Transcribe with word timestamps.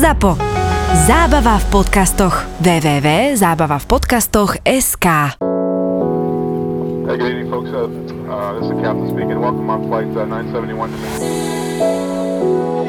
ZAPO. 0.00 0.36
Zábava 1.06 1.58
v 1.58 1.64
podcastoch. 1.70 2.44
www.zábavavpodcastoch.sk 2.58 5.04
Hey, 7.06 7.16
good 7.18 7.30
evening, 7.30 7.50
folks. 7.50 7.70
Uh, 7.70 7.86
uh, 8.26 8.52
this 8.58 8.62
is 8.62 8.68
the 8.74 8.80
captain 8.82 9.08
speaking. 9.14 9.38
Welcome 9.38 9.70
on 9.70 9.86
flight 9.86 10.10
uh, 10.16 10.24
971 10.26 10.90
to 10.90 10.96
Minsk. 10.98 11.22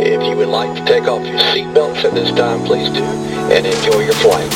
If 0.02 0.24
you 0.26 0.34
would 0.36 0.50
like 0.50 0.74
to 0.74 0.82
take 0.86 1.08
off 1.08 1.22
your 1.28 1.38
seatbelts 1.54 2.04
at 2.04 2.14
this 2.16 2.32
time, 2.34 2.64
please 2.66 2.90
do, 2.90 3.04
and 3.54 3.68
enjoy 3.68 4.00
your 4.02 4.16
flight. 4.26 4.50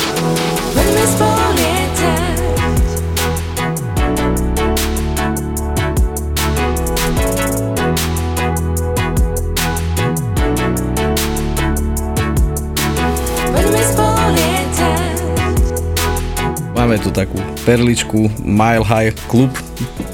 Máme 16.90 17.06
tu 17.06 17.14
takú 17.14 17.38
perličku 17.62 18.42
Mile 18.42 18.82
High 18.82 19.14
Club. 19.30 19.54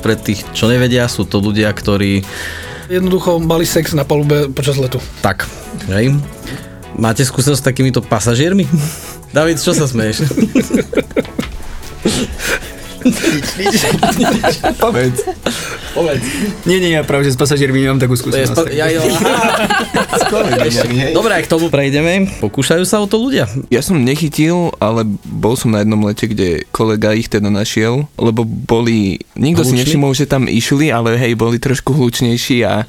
Pre 0.05 0.13
tých, 0.13 0.45
čo 0.53 0.69
nevedia, 0.69 1.09
sú 1.09 1.25
to 1.25 1.41
ľudia, 1.41 1.73
ktorí 1.73 2.21
Jednoducho 2.93 3.41
mali 3.41 3.65
sex 3.65 3.97
na 3.97 4.05
palube 4.05 4.53
počas 4.53 4.77
letu. 4.77 5.01
tak, 5.25 5.49
hej, 5.89 6.13
máte 6.93 7.25
skúsenosť 7.25 7.65
s 7.65 7.65
takýmito 7.65 8.05
pasažiermi? 8.05 8.69
David, 9.33 9.57
čo 9.57 9.73
sa 9.73 9.89
smeješ? 9.89 10.21
Povedz. 14.77 15.17
Povedz. 15.93 16.25
Nie, 16.69 16.79
nie, 16.79 16.93
ja 16.93 17.03
práve, 17.03 17.25
že 17.25 17.35
s 17.35 17.39
pasažiermi 17.39 17.81
nemám 17.81 17.99
takú 17.99 18.15
skúsenosť. 18.19 18.53
Spa- 18.53 18.73
ja, 18.73 18.87
jo, 18.91 19.03
Dobre, 21.17 21.33
aj 21.39 21.43
k 21.47 21.51
tomu 21.51 21.67
prejdeme. 21.71 22.29
Pokúšajú 22.43 22.85
sa 22.85 23.01
o 23.01 23.07
to 23.09 23.19
ľudia. 23.19 23.49
Ja 23.71 23.81
som 23.81 24.01
nechytil, 24.01 24.75
ale 24.79 25.07
bol 25.25 25.57
som 25.57 25.73
na 25.73 25.83
jednom 25.83 26.03
lete, 26.05 26.27
kde 26.29 26.67
kolega 26.71 27.15
ich 27.15 27.31
teda 27.31 27.49
našiel, 27.49 28.07
lebo 28.19 28.45
boli, 28.45 29.23
nikto 29.35 29.63
si 29.63 29.73
Hluční? 29.73 29.81
nevšimol, 29.85 30.13
že 30.13 30.27
tam 30.29 30.45
išli, 30.47 30.91
ale 30.91 31.17
hej, 31.17 31.33
boli 31.35 31.57
trošku 31.57 31.95
hlučnejší 31.95 32.67
a 32.67 32.85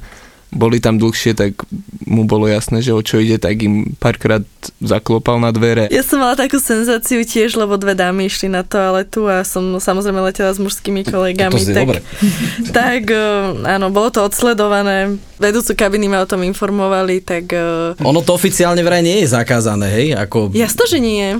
boli 0.48 0.80
tam 0.80 0.96
dlhšie, 0.96 1.36
tak 1.36 1.60
mu 2.08 2.24
bolo 2.24 2.48
jasné, 2.48 2.80
že 2.80 2.96
o 2.96 3.04
čo 3.04 3.20
ide, 3.20 3.36
tak 3.36 3.60
im 3.60 3.92
párkrát 4.00 4.40
zaklopal 4.80 5.36
na 5.36 5.52
dvere. 5.52 5.92
Ja 5.92 6.00
som 6.00 6.24
mala 6.24 6.40
takú 6.40 6.56
senzáciu 6.56 7.20
tiež, 7.20 7.60
lebo 7.60 7.76
dve 7.76 7.92
dámy 7.92 8.32
išli 8.32 8.48
na 8.48 8.64
toaletu 8.64 9.28
a 9.28 9.44
som 9.44 9.76
samozrejme 9.76 10.24
letela 10.24 10.48
s 10.48 10.60
mužskými 10.60 11.04
kolegami. 11.04 11.52
To 11.52 11.60
si 11.60 11.76
tak, 11.76 11.84
dobre. 11.84 12.00
tak 12.80 13.02
eh, 13.12 13.76
áno, 13.76 13.92
bolo 13.92 14.08
to 14.08 14.24
odsledované. 14.24 15.20
Vedúcu 15.36 15.76
kabiny 15.76 16.08
ma 16.08 16.24
o 16.24 16.30
tom 16.30 16.40
informovali, 16.40 17.20
tak 17.20 17.52
eh, 17.52 17.92
Ono 18.00 18.20
to 18.24 18.32
oficiálne 18.32 18.80
vraj 18.80 19.04
nie 19.04 19.20
je 19.20 19.28
zakázané, 19.28 19.92
hej? 19.92 20.06
Ako, 20.16 20.48
jasno, 20.56 20.88
že 20.88 20.96
nie. 20.96 21.36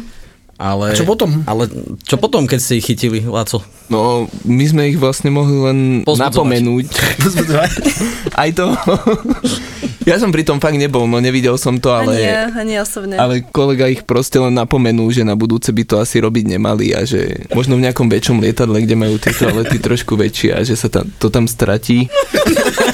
Ale, 0.59 0.91
A 0.91 0.99
čo 0.99 1.07
potom? 1.07 1.47
Ale 1.47 1.71
čo 2.03 2.19
potom, 2.19 2.51
keď 2.51 2.59
ste 2.59 2.83
ich 2.83 2.87
chytili, 2.91 3.23
Laco? 3.23 3.63
No, 3.87 4.27
my 4.43 4.65
sme 4.67 4.91
ich 4.91 4.99
vlastne 4.99 5.31
mohli 5.31 5.55
len 5.55 5.79
Pozbudzovať. 6.03 6.35
napomenúť. 6.35 6.87
Aj 8.43 8.51
to. 8.51 8.67
ja 10.03 10.19
som 10.19 10.35
pri 10.35 10.43
tom 10.43 10.59
fakt 10.59 10.75
nebol, 10.75 11.07
no 11.07 11.23
nevidel 11.23 11.55
som 11.63 11.79
to, 11.79 11.95
ale... 11.95 12.19
Ani 12.19 12.27
ja, 12.27 12.43
ani 12.51 12.75
osobne. 12.83 13.15
Ale 13.15 13.47
kolega 13.47 13.87
ich 13.87 14.03
proste 14.03 14.43
len 14.43 14.59
napomenul, 14.59 15.07
že 15.15 15.23
na 15.23 15.39
budúce 15.39 15.71
by 15.71 15.87
to 15.87 16.03
asi 16.03 16.19
robiť 16.19 16.59
nemali 16.59 16.91
a 16.91 17.07
že 17.07 17.47
možno 17.55 17.79
v 17.79 17.87
nejakom 17.87 18.11
väčšom 18.11 18.43
lietadle, 18.43 18.83
kde 18.83 18.99
majú 18.99 19.15
tie 19.23 19.31
toalety 19.31 19.79
trošku 19.87 20.19
väčšie 20.19 20.59
a 20.59 20.67
že 20.67 20.75
sa 20.75 20.91
tam, 20.91 21.07
to 21.23 21.31
tam 21.31 21.47
stratí. 21.47 22.11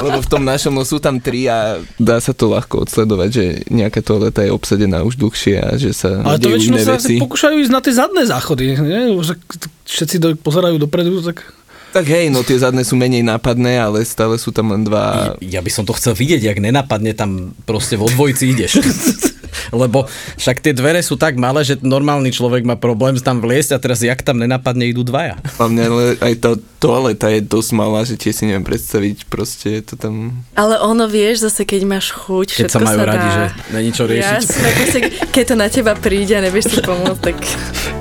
Lebo 0.00 0.18
v 0.24 0.28
tom 0.28 0.42
našom 0.42 0.72
no, 0.72 0.82
sú 0.82 0.98
tam 0.98 1.20
tri 1.20 1.46
a 1.46 1.80
dá 2.00 2.16
sa 2.18 2.32
to 2.32 2.48
ľahko 2.48 2.88
odsledovať, 2.88 3.28
že 3.30 3.44
nejaká 3.68 4.00
toaleta 4.00 4.40
je 4.44 4.50
obsadená 4.50 5.04
už 5.04 5.20
dlhšie 5.20 5.60
a 5.60 5.76
že 5.76 5.92
sa 5.92 6.24
Ale 6.24 6.40
to 6.40 6.48
väčšinou 6.48 6.78
sa 6.80 6.96
veci. 6.96 7.16
asi 7.16 7.22
pokúšajú 7.22 7.56
ísť 7.60 7.72
na 7.72 7.80
tie 7.84 7.94
zadné 7.94 8.22
záchody. 8.24 8.64
Nie? 8.80 9.12
Ak 9.12 9.40
všetci 9.84 10.16
do, 10.18 10.28
pozerajú 10.40 10.80
dopredu, 10.80 11.20
tak... 11.20 11.44
Tak 11.90 12.06
hej, 12.06 12.30
no 12.30 12.46
tie 12.46 12.54
zadné 12.54 12.86
sú 12.86 12.94
menej 12.94 13.26
nápadné, 13.26 13.82
ale 13.82 14.06
stále 14.06 14.38
sú 14.38 14.54
tam 14.54 14.70
len 14.70 14.86
dva... 14.86 15.34
Ja 15.42 15.58
by 15.58 15.70
som 15.74 15.82
to 15.82 15.90
chcel 15.98 16.14
vidieť, 16.14 16.46
jak 16.46 16.58
nenapadne 16.62 17.18
tam 17.18 17.50
proste 17.66 17.98
vo 17.98 18.06
dvojici 18.06 18.54
ideš. 18.54 18.78
Lebo 19.70 20.06
však 20.36 20.62
tie 20.62 20.72
dvere 20.74 21.00
sú 21.00 21.14
tak 21.14 21.36
malé, 21.36 21.62
že 21.66 21.78
normálny 21.80 22.30
človek 22.30 22.62
má 22.64 22.76
problém 22.76 23.16
tam 23.20 23.42
vliesť 23.42 23.76
a 23.76 23.78
teraz 23.82 24.00
jak 24.00 24.20
tam 24.22 24.40
nenapadne 24.40 24.88
idú 24.88 25.04
dvaja. 25.04 25.38
Hlavne 25.58 25.82
ale 25.86 26.04
aj 26.20 26.34
tá 26.40 26.50
toaleta 26.80 27.28
je 27.28 27.44
dosť 27.44 27.70
malá, 27.76 28.00
že 28.08 28.16
tie 28.16 28.32
si 28.32 28.48
neviem 28.48 28.64
predstaviť, 28.64 29.28
proste 29.28 29.80
je 29.80 29.82
to 29.84 29.94
tam... 30.00 30.44
Ale 30.56 30.80
ono 30.80 31.04
vieš, 31.04 31.44
zase 31.44 31.68
keď 31.68 31.84
máš 31.84 32.14
chuť, 32.16 32.48
Keď 32.50 32.56
všetko 32.56 32.78
sa 32.80 32.88
majú 32.88 32.98
dá. 32.98 33.08
radi, 33.12 33.28
že 33.28 33.44
není 33.76 33.90
čo 33.92 34.04
riešiť. 34.08 34.40
Proste, 34.80 34.98
keď 35.28 35.44
to 35.44 35.54
na 35.60 35.68
teba 35.68 35.92
príde 35.92 36.32
a 36.36 36.40
nevieš 36.40 36.72
si 36.72 36.80
pomôcť, 36.80 37.20
tak 37.20 37.36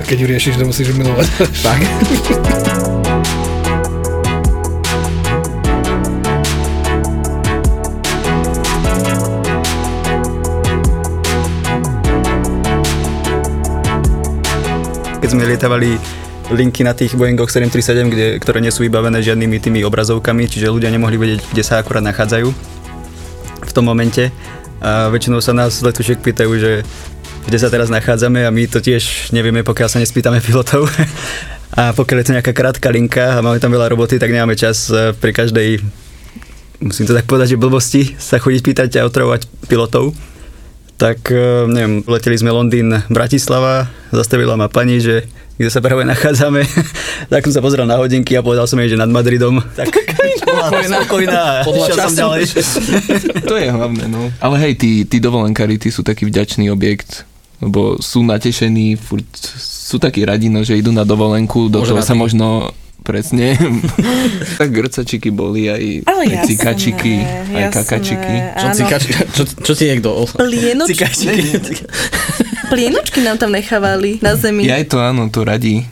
Keď 0.07 0.17
ju 0.17 0.25
riešiš, 0.25 0.53
to 0.55 0.66
musíš 0.66 0.95
milovať. 0.95 1.27
Tak. 1.59 1.79
Keď 15.29 15.38
sme 15.38 15.45
lietavali 15.45 15.94
linky 16.50 16.81
na 16.81 16.97
tých 16.97 17.13
Boeingoch 17.13 17.53
737, 17.53 18.09
kde, 18.09 18.28
ktoré 18.41 18.66
nie 18.66 18.73
sú 18.73 18.81
vybavené 18.81 19.22
žiadnymi 19.22 19.62
tými 19.62 19.85
obrazovkami, 19.85 20.50
čiže 20.50 20.73
ľudia 20.73 20.90
nemohli 20.90 21.22
vedieť, 21.22 21.53
kde 21.53 21.62
sa 21.62 21.78
akurát 21.78 22.01
nachádzajú 22.01 22.50
v 23.62 23.69
tom 23.69 23.85
momente. 23.85 24.34
A 24.81 25.13
väčšinou 25.13 25.38
sa 25.38 25.53
nás 25.53 25.85
letušiek 25.85 26.17
pýtajú, 26.17 26.50
že 26.57 26.81
kde 27.45 27.57
sa 27.62 27.69
teraz 27.69 27.94
nachádzame 27.94 28.41
a 28.41 28.50
my 28.50 28.73
to 28.73 28.81
tiež 28.81 29.29
nevieme, 29.29 29.62
pokiaľ 29.62 29.94
sa 29.94 30.01
nespýtame 30.01 30.41
pilotov. 30.41 30.90
A 31.78 31.94
pokiaľ 31.94 32.17
je 32.17 32.25
to 32.25 32.34
nejaká 32.34 32.50
krátka 32.50 32.90
linka 32.90 33.38
a 33.38 33.46
máme 33.46 33.61
tam 33.61 33.69
veľa 33.69 33.94
roboty, 33.94 34.17
tak 34.17 34.34
nemáme 34.34 34.57
čas 34.57 34.90
e, 34.90 35.13
pri 35.13 35.29
každej, 35.29 35.78
musím 36.81 37.06
to 37.06 37.13
tak 37.13 37.29
povedať, 37.29 37.53
že 37.53 37.61
blbosti 37.61 38.17
sa 38.17 38.41
chodiť 38.41 38.61
pýtať 38.66 38.90
a 38.97 39.06
otravovať 39.06 39.46
pilotov. 39.69 40.17
Tak, 40.99 41.31
e, 41.31 41.63
neviem, 41.71 42.03
leteli 42.03 42.35
sme 42.35 42.51
Londýn, 42.51 42.91
Bratislava, 43.07 43.87
zastavila 44.11 44.59
ma 44.59 44.67
pani, 44.67 44.99
že 44.99 45.23
kde 45.55 45.71
sa 45.71 45.79
práve 45.79 46.03
nachádzame. 46.03 46.67
tak 47.31 47.47
som 47.47 47.55
sa 47.55 47.63
pozrel 47.63 47.87
na 47.87 47.95
hodinky 47.95 48.35
a 48.35 48.43
povedal 48.43 48.67
som 48.67 48.75
jej, 48.83 48.91
že 48.91 48.99
nad 48.99 49.07
Madridom. 49.07 49.63
Tak 50.59 50.91
spokojná 50.91 51.39
a 51.39 51.63
Podľa 51.63 51.87
som 51.87 52.11
ďalej. 52.15 52.43
To 53.49 53.55
je 53.55 53.67
hlavné, 53.71 54.11
no. 54.11 54.27
Ale 54.43 54.55
hej, 54.67 54.73
tí, 54.75 54.91
tí 55.07 55.23
dovolenkári, 55.23 55.79
tí 55.79 55.87
sú 55.87 56.03
taký 56.03 56.27
vďačný 56.27 56.67
objekt, 56.67 57.23
lebo 57.63 57.95
sú 58.03 58.27
natešení, 58.27 58.99
furt 58.99 59.29
sú 59.59 60.03
takí 60.03 60.27
radi, 60.27 60.51
no, 60.51 60.67
že 60.67 60.75
idú 60.75 60.91
na 60.91 61.07
dovolenku, 61.07 61.71
do 61.71 61.79
toho 61.79 62.03
sa 62.03 62.16
možno 62.17 62.75
presne, 63.03 63.57
tak 64.59 64.69
grcačiky 64.71 65.29
boli 65.29 65.67
aj, 65.67 65.83
Ale 66.05 66.21
aj 66.25 66.29
jasné, 66.31 66.47
cikačiky, 66.47 67.13
aj 67.19 67.61
jasné, 67.61 67.73
kakačiky. 67.75 68.35
Čo, 68.39 68.65
áno. 68.65 68.77
cikač, 68.77 69.01
čo, 69.35 69.43
čo 69.45 69.71
ti 69.75 69.83
niekto... 69.89 70.09
Plienočky, 70.37 71.05
plienočky 72.69 73.19
nám 73.25 73.37
tam 73.41 73.51
nechávali 73.51 74.21
na 74.23 74.37
zemi. 74.37 74.65
Ja 74.65 74.77
aj 74.77 74.85
to 74.89 74.97
áno, 75.01 75.27
to 75.27 75.43
radí. 75.43 75.85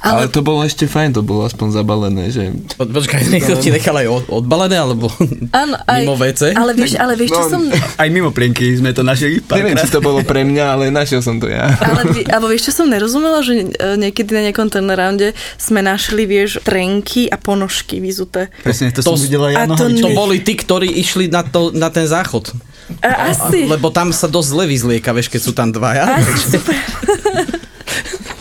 Ale, 0.00 0.24
Ale- 0.24 0.30
to 0.30 0.40
bolo 0.40 0.62
ešte 0.62 0.84
fajn, 0.84 1.10
to 1.12 1.22
bolo 1.22 1.42
aspoň 1.42 1.68
zabalené, 1.72 2.24
že... 2.28 2.54
Po- 2.74 2.86
Počkaj, 2.86 3.26
niekto 3.34 3.54
ti 3.56 3.68
nechal 3.68 3.94
aj 3.94 4.06
od- 4.06 4.28
odbalené, 4.32 4.76
alebo 4.76 5.10
Áno, 5.52 5.74
aj, 5.76 6.00
mimo 6.00 6.14
WC? 6.14 6.52
Ale 6.52 6.70
vieš, 6.72 6.94
ale 6.94 7.12
vieš, 7.14 7.30
čo 7.30 7.42
No. 7.42 7.50
som... 7.50 7.62
Aj 7.72 8.06
mimo 8.06 8.30
plienky 8.30 8.70
sme 8.72 8.90
to 8.90 9.00
našli 9.00 9.42
Neviem, 9.42 9.74
či 9.74 9.88
to 9.88 9.98
bolo 9.98 10.22
pre 10.22 10.42
mňa, 10.42 10.64
ale 10.70 10.84
našiel 10.88 11.18
som 11.18 11.36
to 11.36 11.46
ja. 11.46 11.72
Ale, 11.74 12.06
alebo 12.32 12.46
vieš, 12.46 12.70
čo 12.70 12.82
som 12.82 12.86
nerozumela, 12.86 13.40
že 13.40 13.54
e, 13.60 13.96
niekedy 13.96 14.30
na 14.30 14.46
nejakom 14.46 14.66
turnarounde 14.66 15.30
sme 15.56 15.80
našli, 15.80 16.24
vieš, 16.24 16.60
trenky 16.60 17.26
a 17.26 17.34
ponožky 17.34 17.98
vyzuté. 17.98 18.52
Presne, 18.60 18.90
to, 18.90 19.00
To 19.00 19.12
som 19.12 19.20
videla 19.20 19.48
ja. 19.48 19.62
a 19.62 19.68
to 19.68 19.88
To 19.88 20.08
boli 20.10 20.38
tí, 20.38 20.54
ktorí 20.54 20.86
išli 20.92 21.26
na, 21.26 21.42
to, 21.42 21.70
na 21.70 21.88
ten 21.88 22.04
záchod. 22.04 22.52
A, 23.00 23.30
asi. 23.30 23.64
Lebo 23.64 23.88
tam 23.88 24.10
sa 24.10 24.26
dosť 24.26 24.48
zle 24.50 24.64
vyzlieka, 24.66 25.10
vieš, 25.10 25.28
keď 25.28 25.40
sú 25.40 25.52
tam 25.52 25.70
dvaja. 25.70 26.18
Asi. 26.18 26.58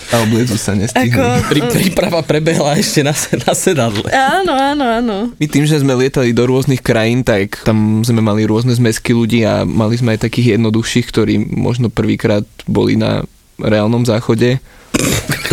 A 0.10 0.26
obliecť 0.26 0.58
sa 0.58 0.74
nestihli. 0.74 1.14
Ako, 1.14 1.22
Pri, 1.54 1.60
príprava 1.70 2.20
prebehla 2.26 2.74
ešte 2.82 3.06
na, 3.06 3.14
na 3.46 3.54
sedadle. 3.54 4.10
áno, 4.10 4.54
áno, 4.58 4.86
áno. 4.86 5.18
My 5.38 5.46
tým, 5.46 5.70
že 5.70 5.78
sme 5.78 5.94
lietali 5.94 6.34
do 6.34 6.50
rôznych 6.50 6.82
krajín, 6.82 7.22
tak 7.22 7.62
tam 7.62 8.02
sme 8.02 8.18
mali 8.18 8.50
rôzne 8.50 8.74
zmesky 8.74 9.14
ľudí 9.14 9.46
a 9.46 9.64
mali 9.70 9.94
sme 10.02 10.18
aj 10.18 10.26
takých 10.26 10.58
jednoduchších, 10.58 11.06
ktorí 11.14 11.34
možno 11.54 11.94
prvýkrát 11.94 12.42
boli 12.66 12.98
na 12.98 13.22
reálnom 13.62 14.02
záchode. 14.08 14.58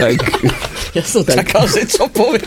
tak 0.01 0.17
Ja 0.97 1.05
som 1.05 1.21
čakal, 1.29 1.69
že 1.69 1.85
čo 1.85 2.09
povie. 2.09 2.41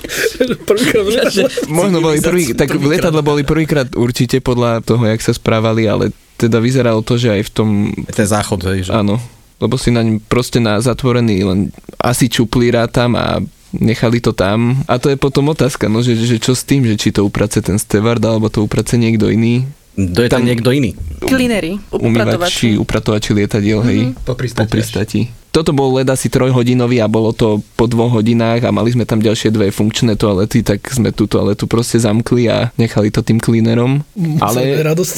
Prvýkrát, 0.66 1.30
že... 1.30 1.46
možno 1.70 2.02
boli 2.02 2.18
prvý, 2.18 2.58
tak 2.58 2.74
v 2.74 2.90
lietadle 2.90 3.22
boli 3.22 3.46
prvýkrát 3.46 3.94
určite 3.94 4.42
podľa 4.42 4.82
toho, 4.82 5.06
jak 5.06 5.22
sa 5.22 5.38
správali, 5.38 5.86
ale 5.86 6.10
teda 6.42 6.58
vyzeralo 6.58 7.06
to, 7.06 7.22
že 7.22 7.30
aj 7.30 7.42
v 7.46 7.52
tom, 7.54 7.70
Ten 8.10 8.26
záchod, 8.26 8.66
hej, 8.74 8.90
že... 8.90 8.92
áno, 8.96 9.22
lebo 9.60 9.76
si 9.76 9.92
naň 9.92 10.24
proste 10.26 10.58
na 10.58 10.80
zatvorený 10.80 11.44
len 11.44 11.60
asi 12.00 12.32
čupli 12.32 12.72
rátam 12.72 13.14
a 13.14 13.44
nechali 13.76 14.18
to 14.18 14.34
tam. 14.34 14.82
A 14.90 14.98
to 14.98 15.14
je 15.14 15.18
potom 15.20 15.52
otázka, 15.54 15.86
no, 15.92 16.02
že, 16.02 16.18
že 16.18 16.42
čo 16.42 16.58
s 16.58 16.66
tým, 16.66 16.88
že 16.88 16.98
či 16.98 17.14
to 17.14 17.22
uprace 17.22 17.62
ten 17.62 17.78
steward, 17.78 18.24
alebo 18.26 18.50
to 18.50 18.66
uprace 18.66 18.98
niekto 18.98 19.30
iný. 19.30 19.68
To 20.00 20.24
je 20.24 20.32
tam 20.32 20.42
Tam- 20.42 20.48
niekto 20.48 20.72
iný. 20.72 20.96
Umývači, 21.20 21.76
upratovači. 21.92 22.70
upratovači 22.80 23.30
lietadiel, 23.36 23.84
hej. 23.84 24.00
Po 24.24 24.32
pristáti. 24.32 24.64
Po 24.64 24.72
pristati. 24.72 25.22
Toto 25.50 25.74
bol 25.76 25.98
led 25.98 26.08
asi 26.08 26.30
trojhodinový 26.30 27.02
a 27.04 27.10
bolo 27.10 27.34
to 27.34 27.60
po 27.74 27.90
dvoch 27.90 28.22
hodinách 28.22 28.64
a 28.64 28.72
mali 28.72 28.94
sme 28.94 29.04
tam 29.04 29.20
ďalšie 29.20 29.50
dve 29.50 29.74
funkčné 29.74 30.14
toalety, 30.16 30.62
tak 30.62 30.86
sme 30.88 31.10
tú 31.10 31.26
toaletu 31.26 31.66
proste 31.66 31.98
zamkli 32.00 32.48
a 32.48 32.70
nechali 32.78 33.10
to 33.12 33.26
tým 33.26 33.42
cleanerom. 33.42 34.06
Ale... 34.40 34.78
Ale 34.80 34.88
Radosť. 34.94 35.18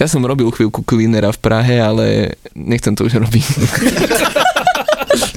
Ja 0.00 0.06
som 0.06 0.22
robil 0.22 0.48
chvíľku 0.50 0.82
cleanera 0.82 1.30
v 1.30 1.40
Prahe, 1.40 1.76
ale 1.78 2.36
nechcem 2.54 2.94
to 2.94 3.06
už 3.06 3.22
robiť. 3.22 3.46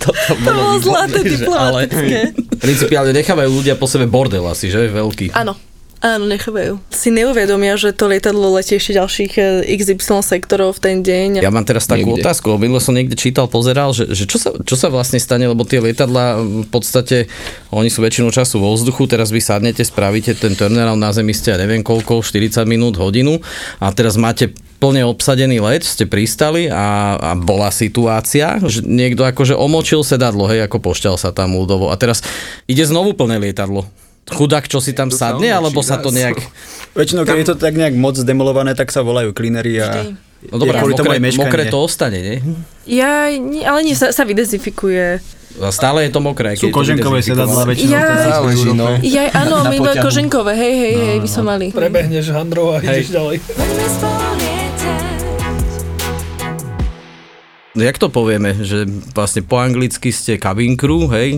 To 0.05 0.37
bolo 0.45 0.77
zlaté 0.79 1.25
diplomatické. 1.25 2.31
Principiálne 2.61 3.11
nechávajú 3.11 3.49
ľudia 3.49 3.75
po 3.75 3.89
sebe 3.89 4.05
bordel 4.05 4.45
asi, 4.45 4.69
že? 4.69 4.87
Veľký. 4.87 5.33
Áno. 5.33 5.57
Áno, 6.03 6.27
nechávajú. 6.27 6.77
Si 6.91 7.07
neuvedomia, 7.07 7.79
že 7.79 7.95
to 7.95 8.11
lietadlo 8.11 8.51
letí 8.51 8.75
ešte 8.75 8.99
ďalších 8.99 9.33
eh, 9.39 9.63
XY 9.79 10.21
sektorov 10.21 10.77
v 10.77 10.79
ten 10.83 10.97
deň. 11.01 11.39
Ja 11.39 11.53
mám 11.53 11.63
teraz 11.63 11.87
takú 11.87 12.13
Niekde. 12.13 12.23
otázku, 12.27 12.51
lebo 12.51 12.77
som 12.83 12.91
niekde 12.91 13.15
čítal, 13.15 13.47
pozeral, 13.47 13.95
že, 13.95 14.11
že 14.11 14.27
čo, 14.27 14.37
sa, 14.37 14.51
čo 14.53 14.75
sa 14.75 14.91
vlastne 14.91 15.17
stane, 15.17 15.47
lebo 15.47 15.63
tie 15.63 15.79
lietadla 15.79 16.43
v 16.43 16.67
podstate, 16.67 17.31
oni 17.71 17.87
sú 17.87 18.03
väčšinu 18.03 18.29
času 18.29 18.59
vo 18.59 18.75
vzduchu, 18.75 19.07
teraz 19.07 19.31
vy 19.31 19.39
sadnete, 19.39 19.87
spravíte 19.87 20.35
ten 20.35 20.53
turnaround 20.53 20.99
na 20.99 21.15
zemi 21.15 21.31
ste, 21.31 21.55
ja 21.55 21.57
neviem 21.57 21.81
koľko, 21.81 22.21
40 22.21 22.67
minút, 22.67 22.99
hodinu 22.99 23.39
a 23.79 23.89
teraz 23.95 24.19
máte 24.19 24.51
plne 24.77 25.07
obsadený 25.07 25.63
let, 25.63 25.87
ste 25.87 26.05
pristali 26.05 26.67
a, 26.67 27.15
a 27.17 27.31
bola 27.33 27.71
situácia, 27.71 28.59
že 28.61 28.83
niekto 28.83 29.23
akože 29.23 29.55
omočil 29.55 30.03
sedadlo, 30.03 30.45
hej, 30.51 30.67
ako 30.67 30.91
pošťal 30.91 31.15
sa 31.15 31.31
tam 31.31 31.55
ľudovo 31.55 31.89
a 31.89 31.95
teraz 31.95 32.21
ide 32.67 32.83
znovu 32.83 33.15
plné 33.15 33.39
lietadlo. 33.39 33.87
Chudák, 34.25 34.65
čo 34.65 34.81
si 34.81 34.97
tam 34.97 35.13
sadne, 35.13 35.53
alebo 35.53 35.85
sa 35.85 36.01
to 36.01 36.09
nejak... 36.09 36.41
Väčšinou, 36.97 37.27
keď 37.27 37.37
je 37.37 37.47
to 37.51 37.55
tak 37.59 37.77
nejak 37.77 37.93
moc 37.93 38.17
demolované, 38.17 38.73
tak 38.73 38.89
sa 38.89 39.05
volajú 39.05 39.35
cleanery 39.35 39.77
a 39.83 40.15
No 40.51 40.61
dobré, 40.61 40.77
mokré, 40.77 41.17
mokré 41.41 41.63
to 41.73 41.81
ostane, 41.81 42.21
nie? 42.21 42.37
Ja, 42.85 43.33
nie, 43.33 43.65
ale 43.65 43.81
nie, 43.81 43.97
sa, 43.97 44.13
sa 44.13 44.21
vydezifikuje. 44.21 45.17
A 45.57 45.71
stále 45.71 46.05
je 46.05 46.11
to 46.13 46.21
mokré. 46.21 46.53
Sú 46.53 46.69
to 46.69 46.75
koženkové 46.75 47.23
sedadla 47.25 47.65
väčšinou. 47.65 47.95
Ja- 47.95 48.05
to 48.05 48.29
Záleží, 48.29 48.69
no. 48.75 48.87
Ja, 49.01 49.23
áno, 49.33 49.65
my 49.65 49.79
iba 49.79 49.91
poťahu. 49.95 50.05
koženkové, 50.05 50.53
hej, 50.53 50.73
hej, 50.75 50.93
hej, 50.93 51.17
by 51.23 51.29
som 51.31 51.43
mali. 51.47 51.73
Prebehneš 51.73 52.29
handrou 52.29 52.75
a 52.75 52.83
ideš 52.83 53.09
ďalej. 53.09 54.44
Jak 57.75 57.99
to 57.99 58.07
povieme, 58.07 58.55
že 58.63 58.87
vlastne 59.11 59.43
po 59.43 59.59
anglicky 59.59 60.07
ste 60.07 60.39
cabin 60.39 60.79
crew, 60.79 61.11
hej, 61.11 61.35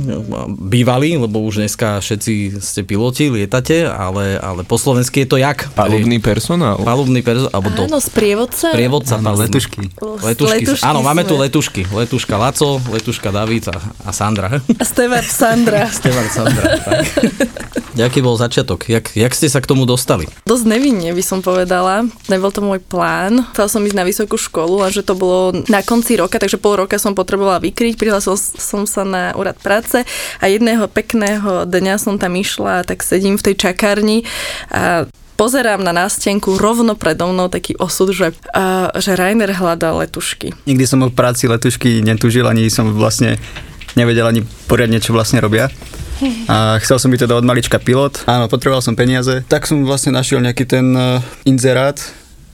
bývali, 0.54 1.18
lebo 1.18 1.42
už 1.42 1.66
dneska 1.66 1.98
všetci 1.98 2.62
ste 2.62 2.86
piloti, 2.86 3.34
lietate, 3.34 3.90
ale, 3.90 4.38
ale 4.38 4.62
po 4.62 4.78
slovensky 4.78 5.26
je 5.26 5.30
to 5.34 5.38
jak? 5.42 5.66
Palubný 5.74 6.22
personál. 6.22 6.78
Palubný 6.86 7.26
perso- 7.26 7.50
alebo 7.50 7.74
do, 7.74 7.90
Áno, 7.90 7.98
sprievodca. 7.98 8.70
prievodca 8.70 9.18
Áno, 9.18 9.34
letušky. 9.34 9.90
Letušky. 9.98 10.62
Letušky 10.62 10.86
Áno, 10.86 11.02
máme 11.02 11.26
tu 11.26 11.42
letušky. 11.42 11.90
Letuška 11.90 12.38
Laco, 12.38 12.78
letuška 12.86 13.34
David 13.34 13.74
a, 13.74 13.78
a 14.06 14.12
Sandra. 14.14 14.62
A 14.62 14.84
Stevard 14.86 15.26
Sandra. 15.26 15.90
Stevan 15.98 16.30
Sandra. 16.30 16.66
tak. 16.86 17.06
Jaký 17.98 18.22
bol 18.22 18.38
začiatok? 18.38 18.86
Jak, 18.86 19.18
jak 19.18 19.34
ste 19.34 19.50
sa 19.50 19.58
k 19.58 19.66
tomu 19.66 19.90
dostali? 19.90 20.30
Dosť 20.46 20.70
nevinne 20.70 21.10
by 21.18 21.24
som 21.26 21.42
povedala. 21.42 22.06
Nebol 22.30 22.54
to 22.54 22.62
môj 22.62 22.78
plán. 22.78 23.42
Chcela 23.58 23.70
som 23.74 23.82
ísť 23.82 23.98
na 23.98 24.06
vysokú 24.06 24.38
školu 24.38 24.86
a 24.86 24.94
že 24.94 25.02
to 25.02 25.18
bolo 25.18 25.66
na 25.66 25.82
konci 25.82 26.14
roka, 26.14 26.27
takže 26.36 26.60
pol 26.60 26.84
roka 26.84 27.00
som 27.00 27.16
potrebovala 27.16 27.64
vykryť. 27.64 27.96
Prihlásil 27.96 28.36
som 28.60 28.84
sa 28.84 29.08
na 29.08 29.32
úrad 29.40 29.56
práce 29.64 30.04
a 30.44 30.46
jedného 30.52 30.92
pekného 30.92 31.64
dňa 31.64 31.96
som 31.96 32.20
tam 32.20 32.36
išla 32.36 32.84
tak 32.84 33.00
sedím 33.08 33.40
v 33.40 33.46
tej 33.48 33.56
čakárni 33.56 34.28
a 34.68 35.08
pozerám 35.40 35.80
na 35.80 35.96
nástenku 35.96 36.60
rovno 36.60 36.98
predo 36.98 37.30
mnou 37.30 37.48
taký 37.48 37.78
osud, 37.78 38.12
že, 38.12 38.34
uh, 38.58 38.90
že 38.98 39.14
Rainer 39.14 39.54
hľadá 39.54 39.94
letušky. 39.94 40.52
Nikdy 40.66 40.86
som 40.90 41.06
o 41.06 41.14
práci 41.14 41.46
letušky 41.48 42.02
netužil, 42.02 42.44
ani 42.50 42.68
som 42.74 42.92
vlastne 42.92 43.38
nevedel 43.94 44.26
ani 44.26 44.42
poriadne, 44.66 44.98
čo 44.98 45.14
vlastne 45.14 45.38
robia. 45.40 45.70
A 46.50 46.82
chcel 46.82 46.98
som 46.98 47.14
byť 47.14 47.30
teda 47.30 47.38
od 47.38 47.46
malička 47.46 47.78
pilot. 47.78 48.26
Áno, 48.26 48.50
potreboval 48.50 48.82
som 48.82 48.98
peniaze. 48.98 49.46
Tak 49.46 49.70
som 49.70 49.86
vlastne 49.86 50.18
našiel 50.18 50.42
nejaký 50.42 50.66
ten 50.66 50.90
uh, 50.98 51.22
inzerát. 51.46 52.02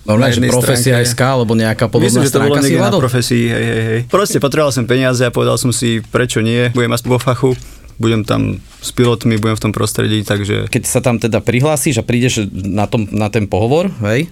Normálne, 0.04 0.36
že 0.36 0.44
profesia 0.52 1.00
stránke. 1.00 1.12
SK, 1.16 1.22
alebo 1.24 1.54
nejaká 1.56 1.88
podobná 1.88 2.20
Myslím, 2.20 2.28
že 2.28 2.34
to 2.36 2.44
bolo 2.44 2.60
niekde 2.60 2.80
na 2.84 2.92
profesii, 2.92 3.46
hej, 3.48 3.64
hej, 3.64 3.84
hej. 3.88 4.02
Proste 4.12 4.38
potreboval 4.44 4.76
som 4.76 4.84
peniaze 4.84 5.24
a 5.24 5.32
povedal 5.32 5.56
som 5.56 5.72
si, 5.72 6.04
prečo 6.12 6.44
nie, 6.44 6.76
budem 6.76 6.92
aspoň 6.92 7.10
vo 7.16 7.22
fachu, 7.24 7.52
budem 7.96 8.28
tam 8.28 8.60
s 8.84 8.92
pilotmi, 8.92 9.40
budem 9.40 9.56
v 9.56 9.64
tom 9.64 9.72
prostredí, 9.72 10.28
takže 10.28 10.68
keď 10.68 10.84
sa 10.84 11.00
tam 11.00 11.24
teda 11.24 11.40
prihlásiš 11.40 12.02
a 12.02 12.04
prídeš 12.04 12.52
na, 12.52 12.84
tom, 12.84 13.08
na 13.16 13.32
ten 13.32 13.48
pohovor, 13.48 13.88
hej, 14.04 14.28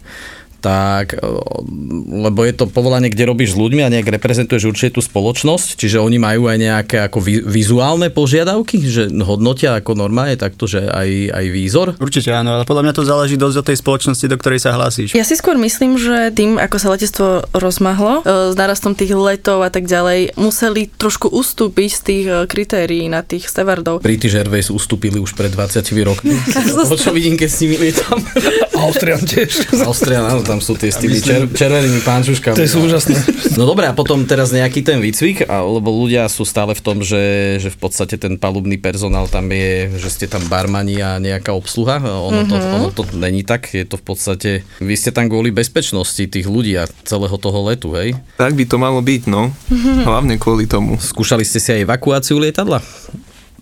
tak, 0.61 1.17
e, 1.17 1.25
lebo 2.29 2.45
je 2.45 2.53
to 2.53 2.69
povolanie, 2.69 3.09
kde 3.09 3.25
robíš 3.25 3.57
s 3.57 3.59
ľuďmi 3.59 3.81
a 3.81 3.91
nejak 3.91 4.13
reprezentuješ 4.21 4.69
určite 4.69 4.95
tú 4.95 5.01
spoločnosť, 5.01 5.75
čiže 5.75 5.97
oni 5.97 6.21
majú 6.21 6.45
aj 6.45 6.57
nejaké 6.61 6.97
ako 7.09 7.19
vi, 7.19 7.41
vizuálne 7.41 8.13
požiadavky, 8.13 8.77
že 8.85 9.09
hodnotia 9.25 9.81
ako 9.81 9.97
normálne 9.97 10.37
takto, 10.37 10.69
že 10.69 10.85
aj, 10.85 11.33
aj 11.33 11.45
výzor. 11.49 11.87
určite 11.97 12.29
áno, 12.31 12.61
ale 12.61 12.63
podľa 12.69 12.83
mňa 12.85 12.93
to 12.93 13.03
záleží 13.03 13.35
dosť 13.35 13.57
od 13.57 13.65
tej 13.73 13.77
spoločnosti, 13.81 14.25
do 14.29 14.37
ktorej 14.37 14.59
sa 14.61 14.77
hlásíš. 14.77 15.17
Ja 15.17 15.25
si 15.25 15.33
skôr 15.33 15.57
myslím, 15.57 15.97
že 15.97 16.29
tým, 16.31 16.61
ako 16.61 16.77
sa 16.77 16.87
letectvo 16.93 17.49
rozmahlo, 17.57 18.21
e, 18.21 18.53
s 18.53 18.55
narastom 18.55 18.93
tých 18.93 19.17
letov 19.17 19.65
a 19.65 19.73
tak 19.73 19.89
ďalej, 19.89 20.37
museli 20.37 20.93
trošku 20.93 21.33
ustúpiť 21.33 21.89
z 21.89 22.01
tých 22.05 22.25
e, 22.29 22.33
kritérií 22.45 23.09
na 23.09 23.25
tých 23.25 23.49
stevardov. 23.49 24.05
British 24.05 24.37
Airways 24.37 24.69
ustúpili 24.69 25.17
už 25.17 25.33
pred 25.33 25.49
20 25.49 25.81
rokmi. 26.05 26.37
o 26.93 26.95
čo 26.95 27.09
vidím, 27.09 27.33
keď 27.33 27.49
s 27.49 27.57
nimi 27.65 27.75
lietam? 27.81 28.21
Austrian 28.77 29.23
tiež. 29.25 29.71
Austrian, 29.81 30.27
áno, 30.27 30.43
tam 30.51 30.59
sú 30.59 30.75
tie 30.75 30.91
s 30.91 30.99
tými 30.99 31.17
čer, 31.17 31.47
červenými 31.47 32.03
pánčuškami. 32.03 32.53
To 32.53 32.67
sú 32.67 32.83
úžasné. 32.83 33.15
No 33.55 33.63
dobre, 33.71 33.87
a 33.87 33.95
potom 33.95 34.21
teraz 34.21 34.51
nejaký 34.51 34.83
ten 34.83 34.99
výcvik, 34.99 35.47
lebo 35.47 35.87
ľudia 35.87 36.27
sú 36.27 36.43
stále 36.43 36.75
v 36.75 36.83
tom, 36.83 36.99
že, 36.99 37.23
že 37.57 37.71
v 37.71 37.79
podstate 37.79 38.19
ten 38.19 38.35
palubný 38.35 38.75
personál 38.75 39.25
tam 39.25 39.47
je, 39.47 39.95
že 39.95 40.09
ste 40.11 40.25
tam 40.27 40.43
barmani 40.45 40.99
a 40.99 41.15
nejaká 41.17 41.55
obsluha. 41.55 42.03
Ono 42.03 42.43
to, 42.43 42.55
Mhm. 42.59 42.71
ono 42.73 42.89
to 42.89 43.07
není 43.15 43.41
tak, 43.41 43.71
je 43.71 43.87
to 43.87 43.95
v 43.95 44.03
podstate, 44.03 44.49
vy 44.77 44.93
ste 44.93 45.09
tam 45.09 45.31
kvôli 45.31 45.49
bezpečnosti 45.49 46.19
tých 46.19 46.43
ľudí 46.43 46.75
a 46.75 46.85
celého 47.01 47.37
toho 47.37 47.63
letu, 47.63 47.95
hej? 47.95 48.11
Tak 48.35 48.51
by 48.51 48.67
to 48.67 48.75
malo 48.75 48.99
byť, 48.99 49.21
no. 49.25 49.55
Hlavne 50.03 50.35
kvôli 50.35 50.67
tomu. 50.67 50.99
Skúšali 50.99 51.47
ste 51.47 51.63
si 51.63 51.71
aj 51.71 51.85
evakuáciu 51.85 52.35
lietadla 52.35 52.83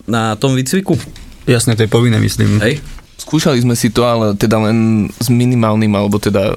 na 0.04 0.34
tom 0.34 0.58
výcviku? 0.58 0.98
Jasné, 1.46 1.74
to 1.74 1.86
je 1.86 1.92
povinné, 1.92 2.18
myslím. 2.18 2.58
Hej? 2.58 2.82
Skúšali 3.20 3.60
sme 3.60 3.76
si 3.76 3.88
to, 3.88 4.02
ale 4.02 4.34
teda 4.34 4.58
len 4.62 4.78
s 5.14 5.28
minimálnym, 5.28 5.92
alebo 5.92 6.18
teda 6.18 6.56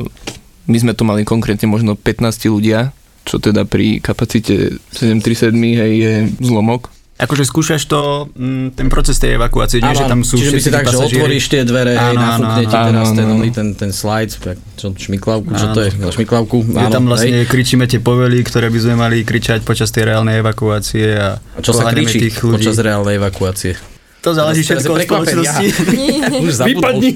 my 0.65 0.77
sme 0.79 0.93
to 0.93 1.03
mali 1.03 1.23
konkrétne 1.23 1.67
možno 1.67 1.93
15 1.93 2.23
ľudia, 2.47 2.95
čo 3.23 3.37
teda 3.37 3.63
pri 3.65 3.99
kapacite 3.99 4.79
737 4.91 5.51
hej, 5.53 5.93
je 5.97 6.13
zlomok. 6.41 6.89
Akože 7.15 7.45
skúšaš 7.45 7.87
to, 7.87 8.01
mm, 8.33 8.75
ten 8.75 8.89
proces 8.89 9.15
tej 9.17 9.39
evakuácie, 9.39 9.79
nie, 9.79 9.91
že 9.93 10.11
tam 10.11 10.23
sú 10.23 10.43
čiže 10.43 10.51
by 10.51 10.59
si 10.59 10.71
tak, 10.71 10.83
že 10.83 10.97
pasažieri. 10.97 11.19
otvoríš 11.19 11.45
tie 11.47 11.63
dvere, 11.63 11.95
hej, 11.95 12.03
Áno, 12.09 12.19
áno, 12.19 12.27
nafúkne 12.43 12.65
ti 12.65 12.75
áno. 12.75 12.89
teraz 12.89 13.05
Áno, 13.05 13.15
ten, 13.15 13.27
áno. 13.29 13.45
ten, 13.53 13.69
ten 13.77 13.91
slide, 13.93 14.33
jak- 14.35 14.65
čo, 14.75 14.87
šmiklavku, 14.91 15.51
čo 15.53 15.67
Áno. 15.69 15.75
to 15.77 15.81
je? 15.83 15.91
No, 15.95 16.07
šmiklavku, 16.09 16.57
Kde 16.65 16.87
tam 16.89 17.05
vlastne 17.07 17.39
kričíme 17.45 17.87
tie 17.87 18.01
povely, 18.01 18.43
ktoré 18.43 18.67
by 18.67 18.79
sme 18.81 18.95
mali 18.97 19.23
kričať 19.23 19.63
počas 19.63 19.91
tej 19.91 20.09
reálnej 20.09 20.43
evakuácie 20.43 21.15
a, 21.15 21.39
A 21.39 21.59
čo 21.61 21.71
sa 21.71 21.87
kričí 21.87 22.27
tých 22.27 22.39
ľudí. 22.41 22.59
počas 22.59 22.75
reálnej 22.77 23.19
evakuácie? 23.19 23.79
To 24.23 24.31
záleží 24.31 24.63
všetko 24.63 24.91
od 24.95 25.03
spoločnosti. 25.03 25.67
Už 26.47 26.53
zabudol. 26.55 26.79
Vypadni. 26.79 27.11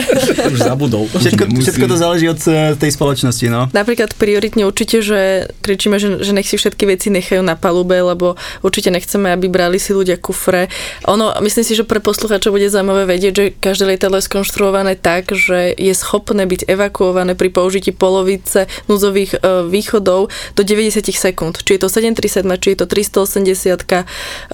Už 0.56 0.60
zabudol. 0.64 1.04
Všetko, 1.12 1.44
všetko 1.52 1.84
to 1.84 1.96
záleží 2.00 2.26
od 2.32 2.40
eh, 2.48 2.72
tej 2.80 2.90
spoločnosti, 2.96 3.46
no. 3.52 3.68
Napríklad 3.76 4.16
prioritne 4.16 4.64
určite, 4.64 5.04
že 5.04 5.52
kričíme, 5.60 6.00
že, 6.00 6.24
že 6.24 6.32
nech 6.32 6.48
si 6.48 6.56
všetky 6.56 6.88
veci 6.88 7.12
nechajú 7.12 7.44
na 7.44 7.60
palube, 7.60 8.00
lebo 8.00 8.40
určite 8.64 8.88
nechceme, 8.88 9.36
aby 9.36 9.52
brali 9.52 9.76
si 9.76 9.92
ľudia 9.92 10.16
kufre. 10.16 10.72
Ono, 11.04 11.36
myslím 11.44 11.64
si, 11.64 11.76
že 11.76 11.84
pre 11.84 12.00
poslucháčov 12.00 12.56
bude 12.56 12.72
zaujímavé 12.72 13.04
vedieť, 13.04 13.32
že 13.36 13.44
každé 13.52 13.92
lietadlo 13.92 14.16
je 14.16 14.24
skonštruované 14.24 14.96
tak, 14.96 15.36
že 15.36 15.76
je 15.76 15.92
schopné 15.92 16.48
byť 16.48 16.72
evakuované 16.72 17.36
pri 17.36 17.52
použití 17.52 17.92
polovice 17.92 18.64
núzových 18.88 19.36
e, 19.36 19.68
východov 19.68 20.32
do 20.56 20.62
90 20.64 21.04
sekúnd. 21.12 21.60
Či 21.60 21.76
je 21.76 21.80
to 21.84 21.88
737, 21.92 22.48
či 22.64 22.68
je 22.72 22.78
to 22.80 22.86
380 22.88 23.84
e, 23.84 24.04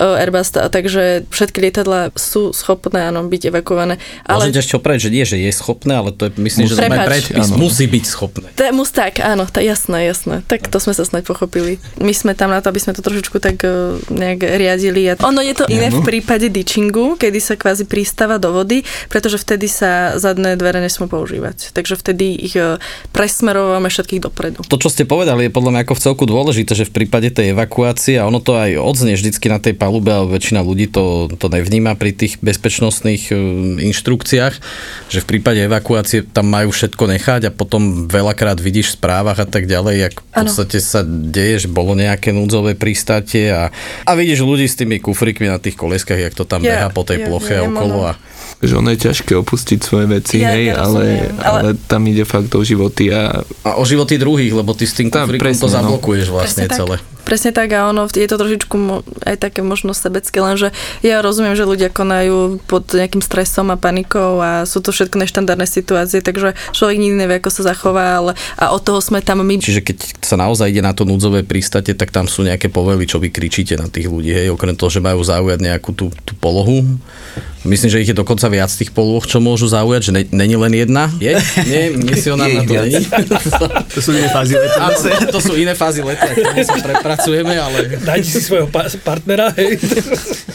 Airbus, 0.02 0.50
takže 0.50 1.30
všetky 1.30 1.58
lietadlá 1.92 2.16
sú 2.16 2.50
schopné 2.56 3.12
áno, 3.12 3.24
byť 3.28 3.42
evakuované. 3.52 4.00
Ale 4.24 4.48
Môžete 4.48 4.60
ešte 4.64 4.74
opraviť, 4.80 5.00
že 5.00 5.10
nie, 5.12 5.24
že 5.28 5.36
je 5.38 5.52
schopné, 5.52 5.92
ale 6.00 6.10
to 6.12 6.28
je, 6.28 6.30
myslím, 6.40 6.64
že 6.68 6.74
to 6.80 6.88
predpis. 6.88 7.48
Áno. 7.52 7.56
Musí 7.60 7.84
byť 7.86 8.04
schopné. 8.08 8.46
To 8.56 8.62
je 8.64 8.72
mus 8.72 8.90
tak, 8.90 9.20
áno, 9.20 9.44
tá, 9.44 9.60
jasné, 9.60 10.08
jasné. 10.08 10.40
Tak 10.48 10.72
to 10.72 10.78
sme 10.80 10.96
sa 10.96 11.04
snáď 11.04 11.28
pochopili. 11.28 11.76
My 12.00 12.12
sme 12.16 12.32
tam 12.32 12.50
na 12.50 12.64
to, 12.64 12.72
aby 12.72 12.80
sme 12.80 12.96
to 12.96 13.04
trošičku 13.04 13.36
tak 13.38 13.60
uh, 13.62 14.00
nejak 14.08 14.40
riadili. 14.42 15.12
A 15.12 15.18
ono 15.20 15.44
je 15.44 15.54
to 15.54 15.68
iné 15.68 15.92
v 15.92 16.00
prípade 16.00 16.48
ditchingu, 16.48 17.20
kedy 17.20 17.38
sa 17.38 17.54
kvázi 17.58 17.84
pristáva 17.84 18.40
do 18.40 18.52
vody, 18.54 18.84
pretože 19.12 19.40
vtedy 19.40 19.68
sa 19.68 20.16
zadné 20.16 20.56
dvere 20.56 20.80
nesmú 20.80 21.06
používať. 21.06 21.74
Takže 21.76 21.98
vtedy 22.00 22.32
ich 22.38 22.56
uh, 22.56 22.80
presmerovávame 23.12 23.92
všetkých 23.92 24.22
dopredu. 24.24 24.64
To, 24.64 24.80
čo 24.80 24.88
ste 24.88 25.04
povedali, 25.04 25.48
je 25.48 25.54
podľa 25.54 25.70
mňa 25.76 25.82
ako 25.84 25.94
v 25.98 26.04
celku 26.04 26.24
dôležité, 26.24 26.72
že 26.72 26.88
v 26.88 27.04
prípade 27.04 27.28
tej 27.34 27.52
evakuácie, 27.52 28.16
a 28.16 28.28
ono 28.28 28.38
to 28.38 28.56
aj 28.56 28.78
odznie 28.78 29.18
vždycky 29.18 29.50
na 29.50 29.58
tej 29.58 29.74
palube, 29.76 30.08
ale 30.08 30.30
väčšina 30.30 30.62
ľudí 30.62 30.86
to, 30.88 31.26
to 31.34 31.46
nevníma, 31.50 31.81
nevšíma 31.82 31.98
pri 31.98 32.10
tých 32.14 32.34
bezpečnostných 32.38 33.22
e, 33.28 33.34
inštrukciách, 33.90 34.54
že 35.10 35.18
v 35.18 35.26
prípade 35.26 35.66
evakuácie 35.66 36.22
tam 36.22 36.46
majú 36.46 36.70
všetko 36.70 37.04
nechať 37.18 37.50
a 37.50 37.54
potom 37.54 38.06
veľakrát 38.06 38.62
vidíš 38.62 38.94
v 38.94 38.96
správach 39.02 39.38
a 39.42 39.46
tak 39.48 39.66
ďalej, 39.66 39.94
jak 39.98 40.14
v 40.22 40.32
podstate 40.46 40.78
sa 40.78 41.02
deje, 41.04 41.66
že 41.66 41.68
bolo 41.68 41.98
nejaké 41.98 42.30
núdzové 42.30 42.78
pristátie 42.78 43.50
a, 43.50 43.74
a 44.06 44.10
vidíš 44.14 44.46
ľudí 44.46 44.70
s 44.70 44.78
tými 44.78 45.02
kufrikmi 45.02 45.50
na 45.50 45.58
tých 45.58 45.74
koleskách, 45.74 46.22
jak 46.22 46.34
to 46.38 46.46
tam 46.46 46.62
Ja- 46.62 46.86
beha 46.86 46.88
po 46.94 47.02
tej 47.02 47.26
ja 47.26 47.26
ploche 47.26 47.58
viem, 47.58 47.74
okolo 47.74 47.98
a 48.06 48.12
Že 48.62 48.78
ono 48.78 48.94
je 48.94 49.10
ťažké 49.10 49.32
opustiť 49.42 49.78
svoje 49.82 50.06
veci, 50.06 50.38
Ja- 50.38 50.54
hej, 50.54 50.70
ja 50.70 50.86
ale, 50.86 51.34
ale... 51.42 51.74
ale- 51.74 51.74
tam 51.90 52.06
ide 52.06 52.22
fakt 52.22 52.54
o 52.54 52.62
životy 52.62 53.10
a 53.10 53.42
A 53.66 53.70
o 53.74 53.82
životy 53.82 54.22
druhých, 54.22 54.54
lebo 54.54 54.70
ty 54.70 54.86
s 54.86 54.94
tým 54.94 55.10
kufrikom 55.10 55.50
to 55.58 55.66
no. 55.66 55.74
zablokuješ 55.74 56.30
vlastne 56.30 56.70
Presne 56.70 56.78
celé. 56.78 56.96
Tak. 57.02 57.21
Presne 57.22 57.54
tak 57.54 57.70
a 57.72 57.88
ono 57.88 58.10
je 58.10 58.28
to 58.28 58.36
trošičku 58.36 58.76
aj 59.24 59.36
také 59.38 59.62
možno 59.62 59.94
sebecké, 59.94 60.42
lenže 60.42 60.74
ja 61.06 61.22
rozumiem, 61.22 61.54
že 61.54 61.68
ľudia 61.68 61.88
konajú 61.88 62.58
pod 62.66 62.90
nejakým 62.90 63.22
stresom 63.22 63.70
a 63.70 63.78
panikou 63.78 64.42
a 64.42 64.66
sú 64.66 64.82
to 64.82 64.90
všetko 64.90 65.22
neštandardné 65.22 65.64
situácie, 65.64 66.18
takže 66.20 66.58
človek 66.74 66.98
nikdy 66.98 67.16
nevie, 67.22 67.38
ako 67.38 67.50
sa 67.54 67.62
zachová, 67.72 68.18
ale 68.18 68.32
a 68.58 68.74
od 68.74 68.82
toho 68.82 68.98
sme 68.98 69.22
tam 69.22 69.40
my. 69.40 69.62
Čiže 69.62 69.86
keď 69.86 69.96
sa 70.20 70.34
naozaj 70.34 70.74
ide 70.74 70.82
na 70.82 70.92
to 70.92 71.06
núdzové 71.06 71.46
prístate, 71.46 71.94
tak 71.94 72.10
tam 72.10 72.26
sú 72.26 72.42
nejaké 72.42 72.66
povely, 72.68 73.06
čo 73.06 73.22
vy 73.22 73.30
kričíte 73.30 73.78
na 73.78 73.86
tých 73.86 74.10
ľudí, 74.10 74.34
hej, 74.34 74.50
okrem 74.50 74.74
toho, 74.74 74.90
že 74.90 74.98
majú 74.98 75.22
zaujať 75.22 75.58
nejakú 75.62 75.94
tú, 75.94 76.10
tú 76.26 76.32
polohu. 76.38 76.82
Myslím, 77.62 77.94
že 77.94 78.02
ich 78.02 78.10
je 78.10 78.18
dokonca 78.18 78.50
viac 78.50 78.74
tých 78.74 78.90
polôch, 78.90 79.22
čo 79.30 79.38
môžu 79.38 79.70
zaujať, 79.70 80.10
že 80.10 80.12
ne, 80.12 80.22
není 80.34 80.58
len 80.58 80.74
jedna. 80.74 81.06
Je? 81.22 81.38
Nie, 81.62 81.94
misionárna 81.94 82.66
Je 82.66 82.66
ich 82.66 82.66
to 82.66 82.74
není. 82.82 83.02
To 83.94 84.00
sú 84.02 84.10
iné 84.18 84.28
fázy 84.34 84.58
leta. 84.58 84.90
To 85.30 85.38
sú 85.38 85.52
iné 85.54 85.74
fázy 85.78 86.02
leta, 86.02 86.26
prepracujeme, 87.12 87.54
ale... 87.60 87.78
Dajte 88.00 88.28
si 88.28 88.40
svojho 88.40 88.68
pa- 88.72 88.88
partnera, 89.04 89.52
hej. 89.54 89.76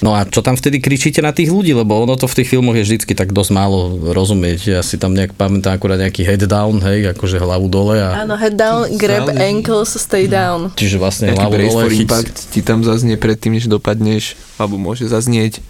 No 0.01 0.17
a 0.17 0.25
čo 0.25 0.41
tam 0.41 0.57
vtedy 0.57 0.81
kričíte 0.81 1.21
na 1.21 1.29
tých 1.29 1.53
ľudí, 1.53 1.77
lebo 1.77 2.01
ono 2.01 2.17
to 2.17 2.25
v 2.25 2.41
tých 2.41 2.49
filmoch 2.57 2.73
je 2.73 2.83
vždycky 2.83 3.13
tak 3.13 3.31
dosť 3.31 3.51
málo 3.53 4.11
rozumieť. 4.13 4.59
Ja 4.77 4.81
si 4.81 4.97
tam 4.97 5.13
nejak 5.13 5.37
pamätám 5.37 5.77
akurát 5.77 6.01
nejaký 6.01 6.25
head 6.25 6.43
down, 6.49 6.81
hej, 6.81 7.13
akože 7.13 7.37
hlavu 7.37 7.69
dole 7.69 8.01
a... 8.01 8.25
Áno, 8.25 8.33
head 8.35 8.57
down, 8.57 8.89
grab 8.97 9.29
ankles, 9.37 9.93
stay 9.95 10.25
down. 10.25 10.73
Čiže 10.73 10.97
vlastne 10.97 11.31
nejaký 11.31 11.39
hlavu 11.39 11.57
dole 11.61 11.83
chyť... 11.93 12.01
impact 12.03 12.35
ti 12.51 12.59
tam 12.65 12.81
zaznie 12.81 13.15
predtým, 13.15 13.55
než 13.55 13.69
dopadneš, 13.69 14.33
alebo 14.57 14.81
môže 14.81 15.05
zaznieť 15.05 15.61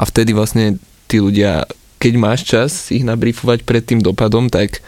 a 0.00 0.08
vtedy 0.08 0.32
vlastne 0.32 0.80
tí 1.06 1.20
ľudia, 1.20 1.68
keď 2.00 2.12
máš 2.16 2.40
čas 2.48 2.88
ich 2.88 3.04
nabrifovať 3.04 3.68
pred 3.68 3.84
tým 3.84 4.00
dopadom, 4.00 4.48
tak 4.48 4.80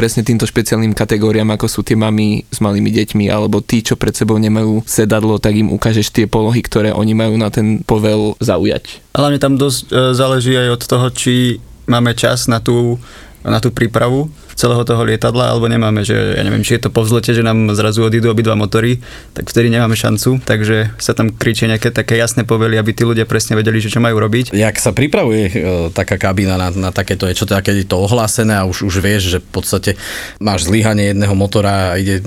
presne 0.00 0.24
týmto 0.24 0.48
špeciálnym 0.48 0.96
kategóriám, 0.96 1.60
ako 1.60 1.68
sú 1.68 1.84
tie 1.84 1.92
mamy 1.92 2.48
s 2.48 2.64
malými 2.64 2.88
deťmi, 2.88 3.28
alebo 3.28 3.60
tí, 3.60 3.84
čo 3.84 4.00
pred 4.00 4.16
sebou 4.16 4.40
nemajú 4.40 4.80
sedadlo, 4.88 5.36
tak 5.36 5.60
im 5.60 5.68
ukážeš 5.68 6.08
tie 6.08 6.24
polohy, 6.24 6.64
ktoré 6.64 6.96
oni 6.96 7.12
majú 7.12 7.36
na 7.36 7.52
ten 7.52 7.84
povel 7.84 8.32
zaujať. 8.40 9.04
Hlavne 9.12 9.36
tam 9.36 9.60
dosť 9.60 9.92
e, 9.92 10.16
záleží 10.16 10.56
aj 10.56 10.68
od 10.72 10.82
toho, 10.88 11.06
či 11.12 11.60
máme 11.84 12.16
čas 12.16 12.48
na 12.48 12.64
tú, 12.64 12.96
na 13.44 13.58
tú 13.58 13.72
prípravu 13.72 14.28
celého 14.60 14.84
toho 14.84 15.00
lietadla, 15.08 15.56
alebo 15.56 15.72
nemáme, 15.72 16.04
že 16.04 16.36
ja 16.36 16.42
neviem, 16.44 16.60
či 16.60 16.76
je 16.76 16.84
to 16.84 16.90
po 16.92 17.00
vzlete, 17.00 17.32
že 17.32 17.40
nám 17.40 17.72
zrazu 17.72 18.04
odídu 18.04 18.28
obidva 18.28 18.52
motory, 18.52 19.00
tak 19.32 19.48
vtedy 19.48 19.72
nemáme 19.72 19.96
šancu, 19.96 20.44
takže 20.44 20.92
sa 21.00 21.16
tam 21.16 21.32
kričia 21.32 21.64
nejaké 21.64 21.88
také 21.88 22.20
jasné 22.20 22.44
povely, 22.44 22.76
aby 22.76 22.92
tí 22.92 23.08
ľudia 23.08 23.24
presne 23.24 23.56
vedeli, 23.56 23.80
že 23.80 23.88
čo 23.88 24.04
majú 24.04 24.20
robiť. 24.20 24.52
Jak 24.52 24.76
sa 24.76 24.92
pripravuje 24.92 25.44
e, 25.48 25.52
taká 25.96 26.20
kabína 26.20 26.60
na, 26.60 26.68
na 26.76 26.90
takéto 26.92 27.24
niečo, 27.24 27.48
teda 27.48 27.64
keď 27.64 27.74
je 27.80 27.88
to 27.88 27.96
ohlásené 28.04 28.52
a 28.60 28.68
už, 28.68 28.84
už 28.84 29.00
vieš, 29.00 29.32
že 29.32 29.38
v 29.40 29.48
podstate 29.48 29.90
máš 30.36 30.68
zlyhanie 30.68 31.16
jedného 31.16 31.32
motora 31.32 31.96
a 31.96 31.98
ide 31.98 32.20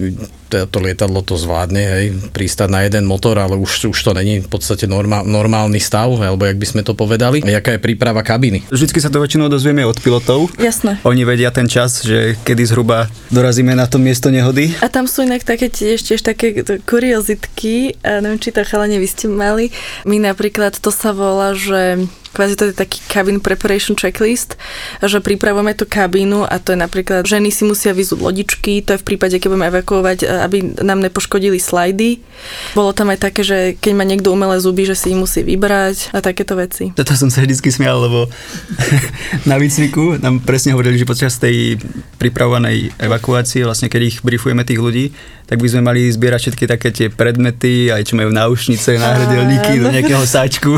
to, 0.53 0.69
to 0.69 0.77
lietadlo 0.81 1.25
to 1.25 1.33
zvládne, 1.33 1.81
hej, 1.81 2.05
pristať 2.29 2.69
na 2.69 2.85
jeden 2.85 3.09
motor, 3.09 3.37
ale 3.41 3.57
už, 3.57 3.89
už 3.89 3.97
to 3.97 4.13
není 4.13 4.41
v 4.41 4.49
podstate 4.49 4.85
normál, 4.85 5.25
normálny 5.25 5.81
stav, 5.81 6.13
alebo 6.13 6.45
jak 6.45 6.57
by 6.61 6.67
sme 6.69 6.81
to 6.85 6.93
povedali. 6.93 7.41
Jaká 7.41 7.77
je 7.77 7.81
príprava 7.81 8.21
kabíny? 8.21 8.61
Vždycky 8.69 9.01
sa 9.01 9.09
to 9.09 9.17
väčšinou 9.17 9.49
dozvieme 9.49 9.81
od 9.81 9.97
pilotov. 9.97 10.53
Jasné. 10.61 11.01
Oni 11.03 11.27
vedia 11.27 11.51
ten 11.51 11.67
čas, 11.67 11.99
že 11.99 12.39
kedy 12.47 12.63
zhruba 12.63 13.11
dorazíme 13.27 13.75
na 13.75 13.83
to 13.91 13.99
miesto 13.99 14.31
nehody. 14.31 14.71
A 14.79 14.87
tam 14.87 15.03
sú 15.03 15.27
inak 15.27 15.43
také 15.43 15.67
tiež, 15.67 15.99
tiež 15.99 16.23
také 16.23 16.63
kuriozitky, 16.87 17.99
a 17.99 18.23
neviem, 18.23 18.39
či 18.39 18.55
to 18.55 18.63
chalani 18.63 19.03
vy 19.03 19.07
ste 19.11 19.27
mali. 19.27 19.75
My 20.07 20.23
napríklad, 20.23 20.79
to 20.79 20.95
sa 20.95 21.11
volá, 21.11 21.59
že 21.59 22.07
kvázi 22.33 22.57
to 22.57 22.69
je 22.69 22.73
taký 22.73 22.99
cabin 23.07 23.37
preparation 23.37 23.93
checklist, 23.93 24.57
že 24.99 25.21
pripravujeme 25.21 25.77
tú 25.77 25.85
kabínu 25.85 26.49
a 26.49 26.57
to 26.57 26.73
je 26.73 26.79
napríklad, 26.81 27.23
ženy 27.23 27.53
si 27.53 27.63
musia 27.63 27.93
vyzúť 27.93 28.19
lodičky, 28.19 28.81
to 28.81 28.97
je 28.97 29.01
v 29.01 29.07
prípade, 29.07 29.37
keď 29.37 29.47
budeme 29.53 29.69
evakuovať, 29.69 30.17
e, 30.21 30.27
aby 30.27 30.57
nám 30.81 30.99
nepoškodili 31.05 31.61
slajdy. 31.61 32.19
Bolo 32.73 32.91
tam 32.91 33.13
aj 33.13 33.21
také, 33.21 33.45
že 33.45 33.77
keď 33.77 33.91
má 33.93 34.03
niekto 34.03 34.33
umelé 34.33 34.57
zuby, 34.57 34.89
že 34.89 34.97
si 34.97 35.13
ich 35.13 35.19
musí 35.19 35.45
vybrať 35.45 36.11
a 36.11 36.19
takéto 36.19 36.57
veci. 36.57 36.89
Toto 36.97 37.13
som 37.13 37.29
sa 37.29 37.45
vždycky 37.45 37.69
smial, 37.69 38.01
lebo 38.01 38.25
na 39.49 39.61
výcviku 39.61 40.17
nám 40.17 40.41
presne 40.41 40.73
hovorili, 40.73 40.97
že 40.97 41.05
počas 41.05 41.37
tej 41.37 41.77
pripravovanej 42.17 42.97
evakuácie, 42.97 43.61
vlastne 43.61 43.87
keď 43.87 44.01
ich 44.09 44.17
briefujeme 44.25 44.65
tých 44.65 44.81
ľudí, 44.81 45.05
tak 45.53 45.61
by 45.61 45.69
sme 45.69 45.85
mali 45.85 46.09
zbierať 46.09 46.49
všetky 46.49 46.65
také 46.65 46.89
tie 46.89 47.07
predmety, 47.13 47.93
aj 47.93 48.09
čo 48.09 48.17
majú 48.17 48.33
náušnice, 48.33 48.97
náhradelníky 48.97 49.77
do 49.77 49.93
nejakého 49.93 50.25
sáčku. 50.25 50.73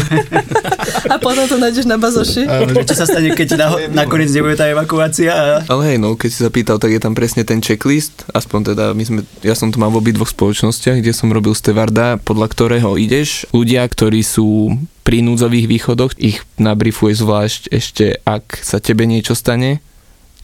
A 1.14 1.16
potom 1.16 1.48
to 1.48 1.56
nájdeš 1.56 1.88
na 1.88 1.96
bazoši. 1.96 2.44
Áno, 2.44 2.76
čo 2.84 2.92
sa 2.92 3.08
stane, 3.08 3.32
keď 3.32 3.56
naho- 3.56 3.88
nakoniec 4.04 4.28
nebude 4.36 4.60
tá 4.60 4.68
evakuácia 4.68 5.64
Ale 5.64 5.82
hej, 5.88 5.98
no, 6.04 6.20
keď 6.20 6.28
si 6.28 6.40
sa 6.44 6.52
pýtal, 6.52 6.76
tak 6.76 6.92
je 6.92 7.00
tam 7.00 7.16
presne 7.16 7.48
ten 7.48 7.64
checklist, 7.64 8.28
aspoň 8.36 8.76
teda 8.76 8.92
my 8.92 9.04
sme, 9.08 9.20
ja 9.48 9.56
som 9.56 9.72
to 9.72 9.80
mal 9.80 9.96
v 9.96 10.04
obidvoch 10.04 10.28
spoločnostiach, 10.28 11.00
kde 11.00 11.16
som 11.16 11.32
robil 11.32 11.56
stevarda, 11.56 12.20
podľa 12.20 12.52
ktorého 12.52 13.00
ideš. 13.00 13.48
Ľudia, 13.56 13.88
ktorí 13.88 14.28
sú 14.28 14.76
pri 15.08 15.24
núdzových 15.24 15.72
východoch, 15.72 16.20
ich 16.20 16.44
nabrifuje 16.60 17.16
zvlášť 17.16 17.72
ešte, 17.72 18.20
ak 18.28 18.60
sa 18.60 18.84
tebe 18.84 19.08
niečo 19.08 19.40
stane, 19.40 19.80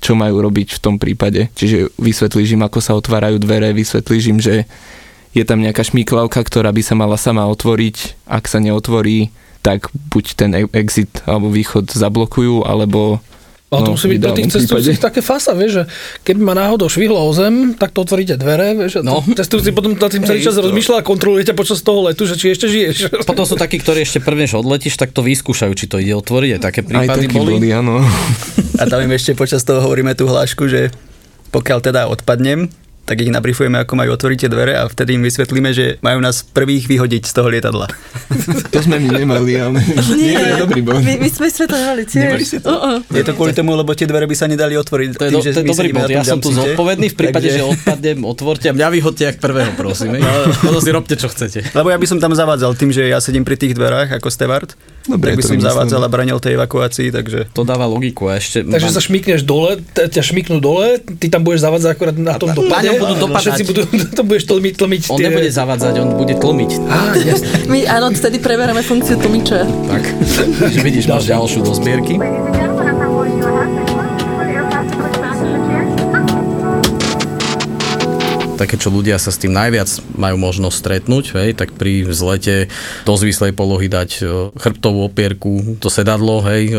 čo 0.01 0.17
majú 0.17 0.41
robiť 0.41 0.75
v 0.75 0.81
tom 0.81 0.98
prípade. 0.98 1.53
Čiže 1.53 1.93
vysvetlíš 2.01 2.58
im, 2.58 2.65
ako 2.65 2.79
sa 2.81 2.98
otvárajú 2.98 3.38
dvere, 3.38 3.70
vysvetlíš 3.72 4.24
im, 4.34 4.39
že 4.41 4.65
je 5.31 5.43
tam 5.46 5.63
nejaká 5.63 5.86
šmiklavka, 5.86 6.41
ktorá 6.43 6.74
by 6.74 6.81
sa 6.84 6.98
mala 6.98 7.15
sama 7.15 7.48
otvoriť. 7.48 8.27
Ak 8.27 8.50
sa 8.50 8.60
neotvorí, 8.60 9.31
tak 9.62 9.93
buď 9.93 10.25
ten 10.36 10.51
e- 10.58 10.74
exit 10.74 11.22
alebo 11.29 11.53
východ 11.53 11.93
zablokujú, 11.93 12.65
alebo 12.65 13.22
Ale 13.72 13.82
to 13.82 13.88
No, 13.88 13.96
musí 13.96 14.08
byť 14.10 14.20
pre 14.20 14.32
tých 14.36 14.51
cestujúcich 14.51 15.00
také 15.00 15.24
fasa, 15.24 15.56
vieš, 15.56 15.72
že 15.72 15.84
keby 16.22 16.44
ma 16.44 16.51
náhodou 16.54 16.86
švihlo 16.86 17.16
o 17.16 17.32
zem, 17.32 17.72
tak 17.72 17.90
to 17.90 18.04
otvoríte 18.04 18.36
dvere, 18.36 18.75
vieš, 18.75 19.00
a 19.00 19.01
No. 19.01 19.24
cestujúci 19.24 19.72
potom 19.72 19.96
nad 19.96 20.12
tým 20.12 20.22
celý 20.22 20.44
čas 20.44 20.54
to- 20.54 20.62
rozmýšľa 20.62 21.00
a 21.00 21.04
kontrolujete 21.06 21.54
počas 21.54 21.80
toho 21.80 22.04
letu, 22.04 22.28
že 22.28 22.36
či 22.36 22.51
ešte 22.51 22.68
žiješ. 22.68 23.08
Potom 23.32 23.42
sú 23.42 23.56
takí, 23.56 23.80
ktorí 23.80 24.04
ešte 24.04 24.20
prvne, 24.20 24.44
než 24.44 24.54
odletíš, 24.54 25.00
tak 25.00 25.10
to 25.10 25.22
vyskúšajú, 25.22 25.72
či 25.72 25.88
to 25.88 25.98
ide 25.98 26.12
otvoriť. 26.13 26.50
Aj 26.51 26.62
také 26.62 26.82
aj 26.82 26.88
prípady 26.90 27.25
takí 27.25 27.38
boli. 27.38 27.51
boli, 27.56 27.70
áno. 27.72 28.04
A 28.75 28.84
tam 28.84 29.00
im 29.00 29.12
ešte 29.12 29.32
počas 29.34 29.63
toho 29.63 29.80
hovoríme 29.80 30.12
tú 30.12 30.28
hlášku, 30.28 30.68
že 30.68 30.92
pokiaľ 31.50 31.80
teda 31.82 32.01
odpadnem, 32.08 32.68
tak 33.05 33.17
ich 33.20 33.34
nabrifujeme, 33.34 33.81
ako 33.81 33.93
majú 33.98 34.13
otvoriť 34.13 34.38
tie 34.46 34.50
dvere 34.50 34.74
a 34.77 34.86
vtedy 34.86 35.17
im 35.17 35.24
vysvetlíme, 35.25 35.74
že 35.74 35.98
majú 36.05 36.22
nás 36.22 36.46
prvých 36.46 36.86
vyhodiť 36.86 37.24
z 37.27 37.34
toho 37.34 37.50
lietadla. 37.50 37.89
To 38.72 38.79
sme 38.79 39.01
my 39.01 39.25
nemali, 39.25 39.58
ale 39.58 39.81
nie, 40.20 40.38
nie, 40.38 40.55
dobrý 40.55 40.81
bod. 40.86 41.01
My, 41.01 41.17
my 41.17 41.29
sme 41.29 41.48
si 41.50 41.65
to 41.65 41.75
nemali 41.75 42.03
tiež. 42.08 42.62
to? 42.62 42.70
Uh-uh. 42.72 42.98
Je 43.12 43.24
to 43.25 43.34
kvôli 43.36 43.51
tomu, 43.51 43.74
lebo 43.75 43.91
tie 43.98 44.05
dvere 44.05 44.29
by 44.29 44.36
sa 44.38 44.46
nedali 44.48 44.77
otvoriť. 44.77 45.08
To 45.17 45.25
je, 45.27 45.31
tým, 45.34 45.38
do, 45.38 45.43
že 45.43 45.51
to 45.51 45.62
je 45.65 45.70
dobrý 45.74 45.89
bod. 45.91 46.08
Ja 46.08 46.24
som 46.24 46.39
tu 46.39 46.53
zodpovedný 46.53 47.12
v 47.12 47.15
prípade, 47.17 47.50
Takže- 47.50 47.58
že 47.58 47.63
odpadnem, 47.65 48.20
otvorte 48.24 48.65
a 48.70 48.74
mňa 48.77 48.88
vyhodte 48.93 49.24
jak 49.27 49.38
prvého, 49.41 49.74
prosím. 49.75 50.22
Potom 50.62 50.79
si 50.79 50.91
robte, 50.93 51.17
čo 51.17 51.27
chcete. 51.27 51.74
Lebo 51.74 51.89
ja 51.89 51.98
by 51.98 52.08
som 52.08 52.17
tam 52.22 52.31
zavádzal 52.38 52.77
tým, 52.77 52.93
že 52.93 53.10
ja 53.10 53.20
sedím 53.20 53.43
pri 53.43 53.58
tých 53.58 53.74
dverách 53.75 54.22
ako 54.22 54.29
stevard, 54.31 54.72
Dobre, 55.01 55.34
tak 55.34 55.41
by 55.41 55.43
som 55.43 55.58
zavádzal 55.58 56.01
a 56.05 56.10
branil 56.13 56.38
tej 56.38 56.62
evakuácii, 56.62 57.10
takže... 57.10 57.50
To 57.58 57.65
dáva 57.65 57.89
logiku 57.89 58.29
a 58.29 58.38
ešte... 58.38 58.62
Takže 58.62 58.93
sa 58.93 59.01
šmikneš 59.01 59.41
dole, 59.41 59.81
ťa 59.98 60.22
šmiknú 60.22 60.62
dole, 60.62 61.01
ty 61.01 61.25
tam 61.25 61.41
budeš 61.41 61.65
zavádzať 61.65 61.89
akurát 61.89 62.15
na 62.22 62.38
tom 62.38 62.53
dopade. 62.53 62.90
Ňom 62.91 63.01
budú 63.01 63.15
dopadať. 63.27 63.43
Všetci 63.48 63.63
budú, 63.67 63.81
to 64.17 64.21
budeš 64.27 64.43
tlmiť, 64.50 64.74
tlmiť 64.75 65.01
On 65.12 65.17
tie... 65.17 65.25
nebude 65.29 65.50
zavádzať, 65.50 65.93
on 66.01 66.10
bude 66.19 66.36
tlmiť. 66.36 66.71
Á. 66.89 67.00
My 67.71 67.79
áno, 67.88 68.12
vtedy 68.12 68.38
preberáme 68.43 68.83
funkciu 68.83 69.15
tlmiča. 69.19 69.63
Tak. 69.88 70.03
Vidíš, 70.86 71.07
máš 71.07 71.29
ďalšiu 71.29 71.60
do 71.63 71.71
zbierky. 71.71 72.19
Také, 78.62 78.77
čo 78.77 78.94
ľudia 78.94 79.18
sa 79.18 79.34
s 79.34 79.41
tým 79.41 79.58
najviac 79.58 79.89
majú 80.13 80.38
možnosť 80.38 80.77
stretnúť, 80.77 81.34
hej, 81.34 81.58
tak 81.58 81.74
pri 81.74 82.06
vzlete 82.06 82.70
do 83.10 83.13
zvislej 83.18 83.58
polohy 83.58 83.89
dať 83.89 84.10
e, 84.22 84.53
chrbtovú 84.53 85.10
opierku, 85.10 85.82
to 85.82 85.89
sedadlo, 85.89 86.46
hej, 86.46 86.70
e, 86.70 86.77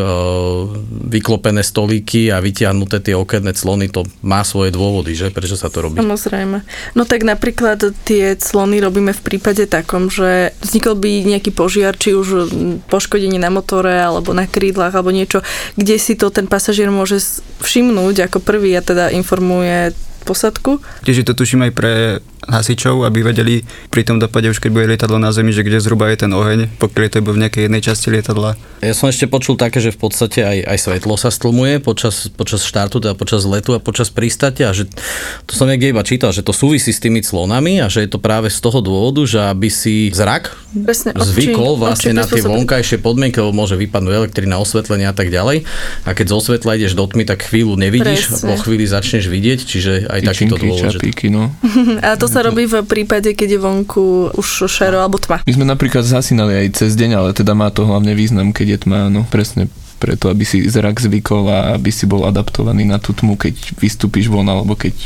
vyklopené 1.11 1.67
stolíky 1.67 2.31
a 2.31 2.39
vytiahnuté 2.39 3.03
tie 3.03 3.19
okenné 3.19 3.51
clony, 3.59 3.91
to 3.91 4.07
má 4.23 4.47
svoje 4.47 4.71
dôvody, 4.71 5.19
že? 5.19 5.35
Prečo 5.35 5.59
sa 5.59 5.75
to 5.75 5.83
robí? 5.83 5.99
Samozrejme. 5.99 6.63
No 6.95 7.03
tak 7.03 7.27
napríklad 7.27 7.83
tie 8.07 8.39
clony 8.39 8.79
robíme 8.79 9.11
v 9.11 9.23
prípade 9.27 9.67
takom, 9.67 10.07
že 10.07 10.55
vznikol 10.63 10.95
by 10.95 11.35
nejaký 11.35 11.51
požiar, 11.51 11.99
či 11.99 12.15
už 12.15 12.47
poškodenie 12.87 13.43
na 13.43 13.51
motore, 13.51 13.99
alebo 13.99 14.31
na 14.31 14.47
krídlach, 14.47 14.95
alebo 14.95 15.11
niečo, 15.11 15.43
kde 15.75 15.99
si 15.99 16.15
to 16.15 16.31
ten 16.31 16.47
pasažier 16.47 16.95
môže 16.95 17.19
všimnúť 17.59 18.31
ako 18.31 18.39
prvý 18.39 18.71
a 18.79 18.87
teda 18.87 19.11
informuje 19.11 19.99
posadku. 20.33 20.81
Tiež 21.05 21.21
je 21.21 21.27
to 21.29 21.37
tuším 21.37 21.69
aj 21.69 21.73
pre 21.77 21.93
hasičov, 22.43 23.07
aby 23.07 23.23
vedeli 23.23 23.63
pri 23.89 24.03
tom 24.03 24.19
dopade 24.19 24.51
už 24.51 24.59
keď 24.59 24.71
bude 24.75 24.87
lietadlo 24.91 25.19
na 25.23 25.31
zemi, 25.31 25.55
že 25.55 25.63
kde 25.63 25.79
zhruba 25.79 26.11
je 26.11 26.27
ten 26.27 26.33
oheň, 26.33 26.75
pokiaľ 26.79 27.03
je 27.07 27.11
to 27.11 27.21
iba 27.23 27.33
v 27.33 27.41
nejakej 27.47 27.63
jednej 27.71 27.83
časti 27.83 28.09
lietadla. 28.11 28.59
Ja 28.83 28.95
som 28.99 29.07
ešte 29.07 29.31
počul 29.31 29.55
také, 29.55 29.79
že 29.79 29.95
v 29.95 29.99
podstate 30.03 30.43
aj, 30.43 30.59
aj 30.67 30.79
svetlo 30.83 31.15
sa 31.15 31.31
stlmuje 31.31 31.79
počas, 31.79 32.27
počas 32.35 32.67
štartu, 32.67 32.99
teda 32.99 33.15
počas 33.15 33.47
letu 33.47 33.79
a 33.79 33.81
počas 33.81 34.11
pristátia. 34.11 34.71
A 34.71 34.75
že 34.75 34.91
to 35.47 35.55
som 35.55 35.71
niekde 35.71 35.95
iba 35.95 36.03
čítal, 36.03 36.35
že 36.35 36.43
to 36.43 36.51
súvisí 36.51 36.91
s 36.91 36.99
tými 36.99 37.23
clonami 37.23 37.79
a 37.79 37.87
že 37.87 38.03
je 38.03 38.11
to 38.11 38.19
práve 38.19 38.51
z 38.51 38.59
toho 38.59 38.83
dôvodu, 38.83 39.23
že 39.23 39.39
aby 39.39 39.71
si 39.71 40.11
zrak 40.11 40.51
Presne, 40.73 41.15
oči- 41.15 41.53
zvykol 41.53 41.79
vlastne 41.79 42.11
oči 42.11 42.19
na 42.19 42.25
tie 42.27 42.43
vonkajšie 42.43 42.99
podmienky, 42.99 43.39
lebo 43.39 43.55
môže 43.55 43.79
vypadnúť 43.79 44.15
elektrina, 44.19 44.59
osvetlenie 44.59 45.07
a 45.07 45.15
tak 45.15 45.31
ďalej. 45.31 45.63
A 46.03 46.11
keď 46.17 46.27
zo 46.33 46.41
svetla 46.41 46.81
ideš 46.81 46.99
do 46.99 47.05
tmy, 47.07 47.23
tak 47.29 47.45
chvíľu 47.47 47.79
nevidíš, 47.79 48.33
Presne. 48.33 48.51
a 48.51 48.51
po 48.51 48.55
chvíli 48.67 48.85
začneš 48.89 49.29
vidieť, 49.29 49.61
čiže 49.63 49.93
aj 50.09 50.21
takýto 50.27 50.57
dôvod. 50.59 50.91
Že... 50.91 50.99
čapíky, 50.99 51.29
no. 51.29 51.53
A 52.03 52.17
to 52.17 52.27
sa 52.33 52.41
robí 52.41 52.65
v 52.65 52.81
prípade, 52.89 53.37
keď 53.37 53.49
je 53.55 53.61
vonku 53.61 54.05
už 54.33 54.67
šero 54.67 55.05
alebo 55.05 55.21
tma. 55.21 55.45
My 55.45 55.53
sme 55.53 55.69
napríklad 55.69 56.03
zasínali 56.03 56.67
aj 56.67 56.83
cez 56.83 56.97
deň, 56.97 57.11
ale 57.21 57.31
teda 57.37 57.53
má 57.53 57.69
to 57.69 57.85
hlavne 57.85 58.17
význam, 58.17 58.57
keď 58.57 58.67
je 58.67 58.79
tma, 58.89 59.13
no 59.13 59.29
presne 59.29 59.69
preto, 60.03 60.27
aby 60.33 60.43
si 60.43 60.67
zrak 60.67 60.99
zvykol 60.99 61.47
a 61.47 61.59
aby 61.79 61.95
si 61.95 62.11
bol 62.11 62.27
adaptovaný 62.27 62.83
na 62.83 62.99
tú 62.99 63.15
tmu, 63.15 63.39
keď 63.39 63.79
vystúpiš 63.79 64.27
von, 64.27 64.49
alebo 64.51 64.75
keď 64.75 64.99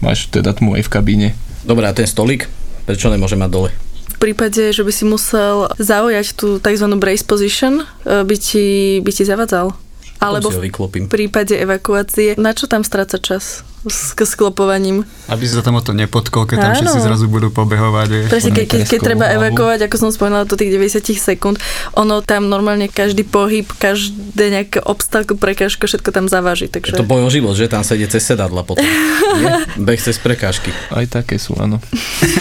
máš 0.00 0.32
teda 0.32 0.56
tmu 0.56 0.80
aj 0.80 0.88
v 0.88 0.90
kabíne. 0.90 1.28
Dobre, 1.68 1.84
a 1.84 1.92
ten 1.92 2.08
stolík, 2.08 2.48
prečo 2.88 3.12
nemôže 3.12 3.36
mať 3.36 3.50
dole? 3.52 3.70
V 4.14 4.18
prípade, 4.32 4.72
že 4.72 4.80
by 4.80 4.92
si 4.94 5.04
musel 5.04 5.68
zaujať 5.76 6.38
tú 6.38 6.56
tzv. 6.56 6.86
brace 6.96 7.20
position, 7.20 7.84
e, 8.08 8.24
by 8.24 8.36
ti, 8.40 9.00
by 9.04 9.12
ti 9.12 9.28
zavadzal. 9.28 9.76
Alebo 10.24 10.48
v 10.48 11.10
prípade 11.12 11.52
evakuácie, 11.52 12.40
na 12.40 12.56
čo 12.56 12.64
tam 12.64 12.80
stráca 12.80 13.20
čas 13.20 13.60
s, 13.84 14.16
s 14.16 14.32
klopovaním? 14.36 15.04
Aby 15.28 15.44
sa 15.48 15.60
tam 15.60 15.76
o 15.76 15.82
to 15.84 15.92
nepotkol, 15.92 16.48
keď 16.48 16.56
tam 16.60 16.70
Áno. 16.72 16.78
všetci 16.80 17.00
zrazu 17.04 17.26
budú 17.28 17.48
pobehovať. 17.52 18.28
Presne, 18.32 18.52
po 18.52 18.56
keď, 18.64 18.66
keď, 18.88 19.00
treba 19.00 19.26
hlavu. 19.28 19.38
evakuovať, 19.40 19.78
ako 19.88 19.96
som 20.00 20.08
spomínala, 20.12 20.48
do 20.48 20.56
tých 20.56 20.72
90 20.72 21.14
sekúnd, 21.16 21.56
ono 21.96 22.24
tam 22.24 22.48
normálne 22.48 22.88
každý 22.88 23.24
pohyb, 23.24 23.68
každé 23.76 24.44
nejaké 24.50 24.78
obstáky, 24.84 25.36
prekážka, 25.36 25.84
všetko 25.84 26.10
tam 26.12 26.26
zaváži. 26.28 26.66
Je 26.68 26.80
Takže... 26.80 26.96
to 26.96 27.04
boj 27.04 27.28
o 27.28 27.30
život, 27.30 27.52
že 27.56 27.68
tam 27.68 27.84
sedie 27.84 28.08
cez 28.08 28.24
sedadla 28.24 28.64
potom. 28.64 28.84
Nie? 29.40 29.64
Beh 29.76 30.00
cez 30.00 30.16
prekážky. 30.16 30.72
Aj 30.88 31.04
také 31.04 31.36
sú, 31.36 31.56
áno. 31.60 31.80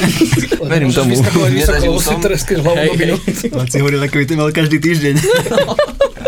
Verím 0.72 0.96
tomu. 0.96 1.20
Nezažil 1.52 1.94
som. 2.00 2.20
Laci 2.24 3.78
hovoril, 3.80 4.00
ako 4.00 4.16
by 4.16 4.26
to 4.26 4.34
mal 4.40 4.50
každý 4.52 4.78
týždeň. 4.80 5.16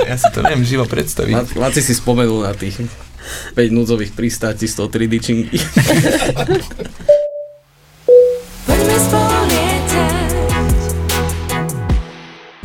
Ja 0.05 0.21
si 0.21 0.29
to 0.29 0.45
neviem 0.45 0.61
živo 0.61 0.85
predstaviť. 0.85 1.57
Laci 1.57 1.81
si 1.81 1.97
spomenul 1.97 2.45
na 2.45 2.53
tých 2.53 2.77
5 3.55 3.71
núdzových 3.71 4.11
pristátí 4.11 4.67
z 4.67 4.75
toho 4.75 4.87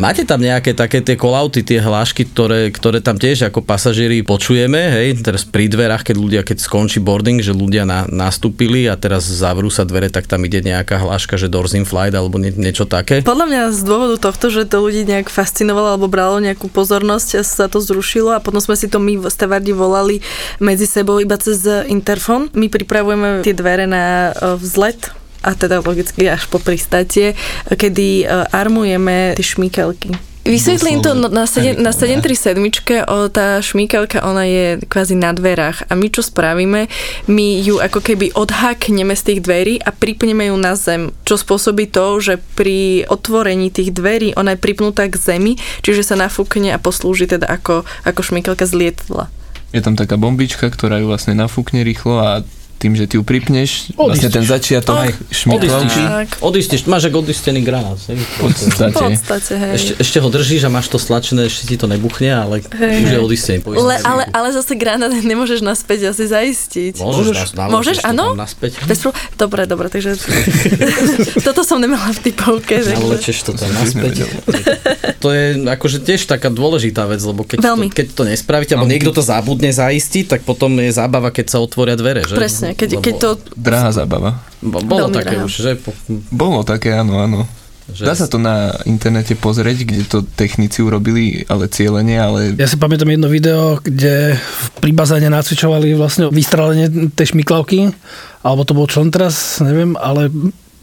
Máte 0.01 0.25
tam 0.25 0.41
nejaké 0.41 0.73
také 0.73 1.05
tie 1.05 1.13
kolauty, 1.13 1.61
tie 1.61 1.77
hlášky, 1.77 2.25
ktoré, 2.33 2.73
ktoré 2.73 3.05
tam 3.05 3.21
tiež 3.21 3.53
ako 3.53 3.61
pasažieri 3.61 4.25
počujeme, 4.25 4.81
hej, 4.97 5.21
teraz 5.21 5.45
pri 5.45 5.69
dverách, 5.69 6.09
keď 6.09 6.17
ľudia, 6.17 6.41
keď 6.41 6.57
skončí 6.57 7.05
boarding, 7.05 7.45
že 7.45 7.53
ľudia 7.53 7.85
na, 7.85 8.09
nastúpili 8.09 8.89
a 8.89 8.97
teraz 8.97 9.29
zavrú 9.29 9.69
sa 9.69 9.85
dvere, 9.85 10.09
tak 10.09 10.25
tam 10.25 10.41
ide 10.49 10.65
nejaká 10.65 10.97
hláška, 10.97 11.37
že 11.37 11.53
doors 11.53 11.77
in 11.77 11.85
flight 11.85 12.17
alebo 12.17 12.41
nie, 12.41 12.49
niečo 12.49 12.89
také. 12.89 13.21
Podľa 13.21 13.45
mňa 13.45 13.63
z 13.77 13.81
dôvodu 13.85 14.17
tohto, 14.17 14.49
že 14.49 14.65
to 14.65 14.81
ľudí 14.81 15.05
nejak 15.05 15.29
fascinovalo 15.29 15.93
alebo 15.93 16.09
bralo 16.09 16.41
nejakú 16.41 16.73
pozornosť, 16.73 17.45
sa 17.45 17.69
to 17.69 17.85
zrušilo 17.85 18.33
a 18.33 18.41
potom 18.41 18.65
sme 18.65 18.81
si 18.81 18.89
to 18.89 18.97
my 18.97 19.21
v 19.21 19.29
Stevardi 19.29 19.77
volali 19.77 20.25
medzi 20.65 20.89
sebou 20.89 21.21
iba 21.21 21.37
cez 21.37 21.69
interfón. 21.93 22.49
My 22.57 22.73
pripravujeme 22.73 23.45
tie 23.45 23.53
dvere 23.53 23.85
na 23.85 24.33
e, 24.33 24.57
vzlet 24.57 25.20
a 25.41 25.57
teda 25.57 25.81
logicky 25.81 26.29
až 26.29 26.47
po 26.47 26.61
pristátie, 26.61 27.33
kedy 27.69 28.25
e, 28.25 28.47
armujeme 28.53 29.37
tie 29.37 29.47
šmíkelky. 29.47 30.31
Vysvetlím 30.41 31.05
to 31.05 31.13
na, 31.15 31.45
sedem, 31.45 31.77
na 31.85 31.93
737, 31.93 32.57
o, 33.05 33.29
tá 33.29 33.61
šmíkelka, 33.61 34.25
ona 34.25 34.49
je 34.49 34.67
kvázi 34.89 35.13
na 35.13 35.37
dverách 35.37 35.87
a 35.87 35.93
my 35.93 36.09
čo 36.09 36.25
spravíme, 36.25 36.89
my 37.29 37.47
ju 37.61 37.77
ako 37.77 38.01
keby 38.01 38.33
odhákneme 38.33 39.13
z 39.13 39.23
tých 39.23 39.41
dverí 39.45 39.75
a 39.85 39.93
pripneme 39.93 40.49
ju 40.49 40.57
na 40.57 40.75
zem, 40.81 41.13
čo 41.29 41.37
spôsobí 41.37 41.93
to, 41.93 42.19
že 42.25 42.35
pri 42.57 43.05
otvorení 43.13 43.69
tých 43.69 43.93
dverí 43.93 44.33
ona 44.33 44.57
je 44.57 44.63
pripnutá 44.65 45.13
k 45.13 45.21
zemi, 45.21 45.61
čiže 45.85 46.09
sa 46.09 46.17
nafúkne 46.17 46.73
a 46.73 46.81
poslúži 46.81 47.29
teda 47.29 47.45
ako, 47.45 47.85
ako 48.09 48.21
šmíkelka 48.25 48.65
z 48.65 48.75
lietadla. 48.75 49.29
Je 49.77 49.85
tam 49.85 49.95
taká 49.95 50.17
bombička, 50.17 50.67
ktorá 50.73 50.99
ju 50.99 51.07
vlastne 51.13 51.37
nafúkne 51.37 51.85
rýchlo 51.85 52.17
a 52.17 52.31
tým, 52.81 52.97
že 52.97 53.05
ty 53.05 53.21
ju 53.21 53.23
pripneš, 53.23 53.93
vlastne 53.93 54.33
ten 54.33 54.41
začiatok 54.41 55.13
šmiklavky, 55.29 56.01
Tak. 56.01 56.41
Odisteš, 56.41 56.89
máš 56.89 57.13
ako 57.13 57.21
odistený 57.21 57.61
granát. 57.61 58.01
hej. 58.09 58.17
v 58.17 58.37
podstate. 58.41 58.97
V 58.97 59.21
podstate, 59.21 59.53
hej. 59.53 59.73
Ešte, 59.77 59.93
ešte 60.01 60.19
ho 60.25 60.29
držíš 60.33 60.65
a 60.65 60.71
máš 60.73 60.89
to 60.89 60.97
stlačené, 60.97 61.45
ešte 61.53 61.69
ti 61.69 61.77
to 61.77 61.85
nebuchne, 61.85 62.33
ale 62.33 62.65
Hej, 62.73 63.05
už 63.05 63.11
je 63.13 63.21
odistený. 63.21 63.59
Le, 63.69 63.97
ale, 64.01 64.23
ale 64.33 64.49
zase 64.57 64.73
granát 64.81 65.13
nemôžeš 65.31 65.61
naspäť 65.61 66.09
asi 66.09 66.25
zaistiť. 66.25 67.05
Môžeš, 67.05 67.53
Môžeš, 67.53 67.99
to 68.01 68.09
áno? 68.09 68.33
Naspäť. 68.33 68.81
Bez 68.89 69.05
prv... 69.05 69.13
Dobre, 69.37 69.69
dobre, 69.69 69.93
takže 69.93 70.17
toto 71.47 71.61
som 71.61 71.77
nemala 71.77 72.17
v 72.17 72.33
typovke. 72.33 72.81
Takže... 72.81 72.97
Navlečeš 72.97 73.39
to 73.45 73.53
tam 73.53 73.69
naspäť. 73.77 74.25
To 75.21 75.29
je 75.29 75.69
akože 75.69 76.01
tiež 76.01 76.25
taká 76.25 76.49
dôležitá 76.49 77.05
vec, 77.05 77.21
lebo 77.21 77.45
keď, 77.45 77.59
to, 77.61 77.75
keď 77.93 78.07
to 78.17 78.23
nespravíte, 78.25 78.73
alebo 78.73 78.89
niekto 78.89 79.13
to 79.13 79.21
zabudne 79.21 79.69
zaistiť, 79.69 80.25
tak 80.33 80.41
potom 80.49 80.81
je 80.81 80.89
zábava, 80.89 81.29
keď 81.29 81.47
sa 81.53 81.59
otvoria 81.61 81.93
dvere, 81.93 82.25
že? 82.25 82.41
Presne, 82.41 82.70
keď, 82.73 82.89
Lebo- 82.93 83.03
keď 83.03 83.15
to... 83.17 83.29
Drahá 83.53 83.91
zábava. 83.91 84.31
bo- 84.59 84.81
Bolo 84.81 85.07
Veľmi 85.07 85.17
také 85.17 85.35
drahá. 85.35 85.45
už, 85.45 85.53
že? 85.55 85.71
Po- 85.77 85.97
Bolo 86.29 86.63
také, 86.63 86.91
áno, 86.93 87.19
áno. 87.19 87.45
že 87.89 88.03
Dá 88.03 88.13
sa 88.13 88.25
to 88.25 88.37
na 88.37 88.57
internete 88.85 89.35
pozrieť, 89.35 89.83
kde 89.83 90.03
to 90.05 90.19
technici 90.23 90.79
urobili, 90.79 91.43
ale 91.45 91.67
cieľene, 91.67 92.15
ale 92.15 92.41
Ja 92.55 92.65
si 92.65 92.77
pamätám 92.77 93.09
jedno 93.09 93.27
video, 93.27 93.77
kde 93.77 94.35
v- 94.35 94.71
pri 94.77 94.93
bazéne 94.93 95.27
nacvičovali 95.29 95.93
vlastne 95.93 96.29
vystrelenie 96.29 96.87
tej 97.11 97.35
šmiklavky, 97.35 97.91
alebo 98.41 98.63
to 98.63 98.73
bol 98.73 98.87
člen 98.87 99.09
teraz, 99.09 99.59
neviem, 99.59 99.95
ale 99.95 100.31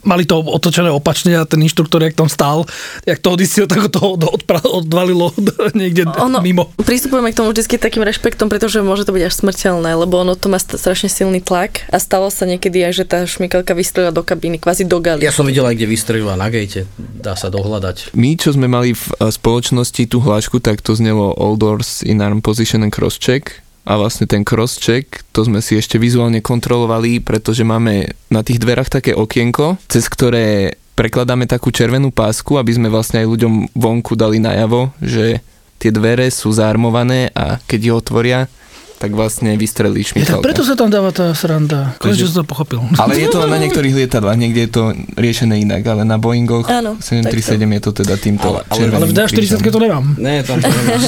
mali 0.07 0.23
to 0.23 0.39
otočené 0.39 0.87
opačne 0.89 1.35
a 1.35 1.43
ten 1.43 1.59
inštruktor, 1.59 1.99
jak 2.01 2.15
tam 2.15 2.31
stál, 2.31 2.63
jak 3.03 3.19
to 3.19 3.35
odistil, 3.35 3.67
tak 3.67 3.91
to 3.91 3.99
od, 3.99 4.23
odpra- 4.23 4.63
odvalilo 4.63 5.35
niekde 5.79 6.07
Ono, 6.17 6.39
mimo. 6.39 6.71
pristupujeme 6.79 7.29
k 7.29 7.37
tomu 7.37 7.51
vždy 7.51 7.77
takým 7.77 8.07
rešpektom, 8.07 8.47
pretože 8.47 8.79
môže 8.79 9.03
to 9.03 9.11
byť 9.11 9.23
až 9.27 9.33
smrteľné, 9.35 9.99
lebo 9.99 10.23
ono 10.23 10.39
to 10.39 10.47
má 10.47 10.57
st- 10.57 10.79
strašne 10.79 11.11
silný 11.11 11.43
tlak 11.43 11.83
a 11.91 11.99
stalo 11.99 12.31
sa 12.31 12.47
niekedy 12.47 12.87
aj, 12.87 12.93
že 12.95 13.03
tá 13.03 13.19
šmikelka 13.27 13.75
vystrelila 13.75 14.15
do 14.15 14.23
kabíny, 14.23 14.57
kvázi 14.57 14.87
do 14.87 15.03
galy. 15.03 15.21
Ja 15.21 15.35
som 15.35 15.43
videl 15.43 15.67
aj, 15.67 15.75
kde 15.75 15.87
vystrelila 15.91 16.39
na 16.39 16.47
gate. 16.47 16.87
Dá 16.97 17.35
sa 17.35 17.51
dohľadať. 17.51 18.15
my, 18.15 18.39
čo 18.39 18.55
sme 18.55 18.71
mali 18.71 18.95
v 18.95 19.03
eh, 19.19 19.27
spoločnosti 19.27 20.07
tú 20.07 20.23
hlášku, 20.23 20.63
tak 20.63 20.79
to 20.79 20.95
znelo 20.95 21.35
All 21.35 21.59
Doors 21.59 21.99
in 22.07 22.23
Arm 22.23 22.39
Position 22.39 22.87
and 22.87 22.95
Crosscheck. 22.95 23.66
A 23.87 23.95
vlastne 23.95 24.27
ten 24.27 24.43
crosscheck, 24.43 25.23
to 25.31 25.47
sme 25.47 25.63
si 25.63 25.79
ešte 25.79 25.95
vizuálne 25.95 26.43
kontrolovali, 26.43 27.23
pretože 27.23 27.63
máme 27.63 28.11
na 28.27 28.43
tých 28.43 28.59
dverách 28.59 28.91
také 28.91 29.15
okienko, 29.15 29.79
cez 29.87 30.11
ktoré 30.11 30.75
prekladáme 30.99 31.47
takú 31.47 31.71
červenú 31.71 32.11
pásku, 32.11 32.59
aby 32.59 32.75
sme 32.75 32.91
vlastne 32.91 33.23
aj 33.23 33.31
ľuďom 33.31 33.53
vonku 33.71 34.19
dali 34.19 34.43
najavo, 34.43 34.91
že 34.99 35.39
tie 35.79 35.93
dvere 35.93 36.27
sú 36.27 36.51
zaarmované 36.51 37.31
a 37.31 37.63
keď 37.63 37.79
ich 37.79 37.95
otvoria, 37.95 38.39
tak 38.97 39.11
vlastne 39.11 39.53
vystrelí 39.53 40.01
Ja, 40.01 40.03
tak 40.03 40.09
šmikalka. 40.11 40.41
preto 40.41 40.61
sa 40.61 40.73
tam 40.73 40.89
dáva 40.89 41.09
tá 41.09 41.29
sranda. 41.31 41.93
Konečne 41.97 42.25
som 42.25 42.41
to 42.41 42.49
pochopil. 42.49 42.81
Ale 42.95 43.13
je 43.13 43.27
to 43.27 43.45
na 43.45 43.55
niektorých 43.55 43.93
lietadlách, 43.95 44.33
niekde 44.35 44.61
je 44.63 44.71
to 44.71 44.83
riešené 45.13 45.59
inak, 45.59 45.85
ale 45.85 46.01
na 46.01 46.17
Boeingoch 46.17 46.65
Áno, 46.65 46.97
737 46.97 47.61
je 47.61 47.79
to 47.79 47.91
teda 47.95 48.13
týmto 48.15 48.43
Ale- 48.43 48.65
ale- 48.67 48.89
Ale 48.91 49.05
v 49.05 49.13
D40 49.13 49.31
krížom. 49.31 49.59
to 49.63 49.79
nemám. 49.79 50.05
Nie, 50.17 50.41
tam 50.41 50.57
to 50.57 50.65
nemáš. 50.73 51.03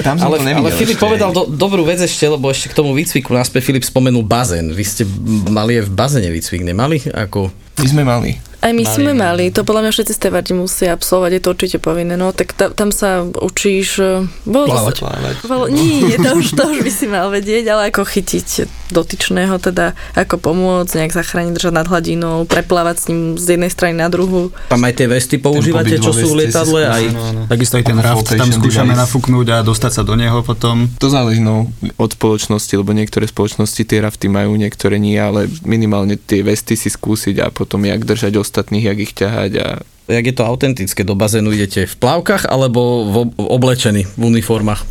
Tam 0.00 0.14
som 0.16 0.26
ale, 0.26 0.36
to 0.36 0.44
nevidel 0.44 0.66
ale 0.66 0.74
Filip 0.74 0.94
ešte. 0.94 1.06
povedal 1.06 1.30
do, 1.30 1.42
dobrú 1.46 1.82
vec 1.82 2.00
ešte, 2.00 2.26
lebo 2.26 2.50
ešte 2.50 2.66
k 2.66 2.74
tomu 2.74 2.90
výcviku 2.90 3.30
naspäť 3.30 3.62
Filip 3.64 3.82
spomenul 3.82 4.22
bazén. 4.22 4.68
Vy 4.68 4.82
ste 4.82 5.02
mali 5.46 5.78
aj 5.78 5.86
v 5.86 5.92
bazéne 5.92 6.28
výcvik, 6.28 6.62
nemali? 6.64 7.06
Ako... 7.06 7.54
My 7.76 7.86
sme 7.86 8.02
mali. 8.02 8.34
Aj 8.60 8.72
my 8.76 8.84
sme 8.84 9.16
mali, 9.16 9.48
to 9.48 9.64
podľa 9.64 9.88
mňa 9.88 9.92
všetci 9.96 10.12
stevardi 10.12 10.52
musia 10.52 10.92
absolvovať, 10.92 11.30
je 11.32 11.40
to 11.40 11.48
určite 11.56 11.78
povinné, 11.80 12.12
no 12.20 12.28
tak 12.36 12.52
ta, 12.52 12.68
tam 12.68 12.92
sa 12.92 13.24
učíš... 13.24 13.88
eh, 14.04 14.28
Bolo 14.44 14.68
to, 14.68 15.00
Plávať. 15.00 15.34
Bolo, 15.48 15.64
nie, 15.72 16.12
to 16.20 16.36
už, 16.36 16.52
to 16.52 16.64
už 16.68 16.84
by 16.84 16.92
si 16.92 17.08
mal 17.08 17.32
vedieť, 17.32 17.64
ale 17.72 17.88
ako 17.88 18.04
chytiť 18.04 18.79
dotyčného, 18.92 19.56
teda 19.58 19.94
ako 20.14 20.36
pomôcť, 20.38 20.92
nejak 21.00 21.14
zachrániť, 21.14 21.52
držať 21.56 21.74
nad 21.74 21.86
hladinou, 21.86 22.44
preplávať 22.46 22.96
s 23.00 23.04
ním 23.10 23.20
z 23.38 23.56
jednej 23.56 23.70
strany 23.70 23.94
na 23.98 24.10
druhú. 24.10 24.50
Tam 24.68 24.82
aj 24.82 24.94
tie 24.98 25.06
vesty 25.06 25.36
používate, 25.38 25.98
čo 25.98 26.12
sú 26.14 26.34
v 26.34 26.46
lietadle? 26.46 26.80
Aj... 26.86 27.04
Takisto 27.50 27.78
aj 27.78 27.84
ten 27.86 27.98
raft 27.98 28.26
tam 28.30 28.50
skúšame 28.50 28.92
device. 28.92 29.02
nafúknúť 29.06 29.46
a 29.54 29.56
dostať 29.66 29.92
sa 30.00 30.02
do 30.02 30.14
neho 30.14 30.40
potom. 30.42 30.90
To 30.98 31.08
záleží 31.08 31.42
no, 31.42 31.70
od 31.96 32.10
spoločnosti, 32.12 32.74
lebo 32.74 32.90
niektoré 32.92 33.26
spoločnosti 33.26 33.82
tie 33.82 33.98
rafty 34.02 34.26
majú, 34.28 34.54
niektoré 34.54 34.98
nie, 35.00 35.16
ale 35.18 35.46
minimálne 35.62 36.18
tie 36.18 36.42
vesty 36.42 36.74
si 36.74 36.88
skúsiť 36.90 37.36
a 37.42 37.46
potom 37.50 37.82
jak 37.86 38.02
držať 38.02 38.38
ostatných, 38.38 38.84
jak 38.86 38.98
ich 38.98 39.12
ťahať 39.14 39.52
a 39.60 39.68
Jak 40.10 40.26
je 40.26 40.34
to 40.34 40.42
autentické? 40.42 41.06
Do 41.06 41.14
bazénu 41.14 41.54
idete 41.54 41.86
v 41.86 41.94
plavkách 41.94 42.50
alebo 42.50 43.06
v 43.06 43.14
ob- 43.30 43.34
oblečení 43.38 44.10
v 44.18 44.22
uniformách? 44.26 44.82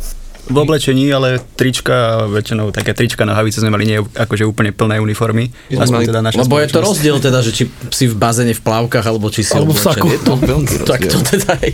V 0.50 0.56
oblečení, 0.58 1.06
ale 1.14 1.38
trička, 1.54 2.26
väčšinou 2.26 2.74
také 2.74 2.90
trička 2.90 3.22
nohavice 3.22 3.62
sme 3.62 3.70
mali 3.70 3.86
nie 3.86 3.98
akože 4.02 4.42
úplne 4.42 4.74
plné 4.74 4.98
uniformy. 4.98 5.54
Aspoň 5.70 6.10
teda 6.10 6.20
naša 6.20 6.42
Lebo 6.42 6.58
je 6.58 6.68
to 6.68 6.80
rozdiel 6.82 7.16
teda, 7.22 7.38
že 7.40 7.54
či 7.54 7.70
si 7.94 8.10
v 8.10 8.18
bazéne 8.18 8.50
v 8.50 8.60
plávkach, 8.60 9.06
alebo 9.06 9.30
či 9.30 9.46
si 9.46 9.54
Alebo 9.54 9.72
v 9.72 9.78
oblečený. 9.78 9.94
saku. 9.94 10.06
Je 10.10 10.20
to 10.26 10.34
Veľký 10.40 10.76
tak 10.82 11.00
to 11.06 11.18
teda 11.22 11.52
je. 11.62 11.72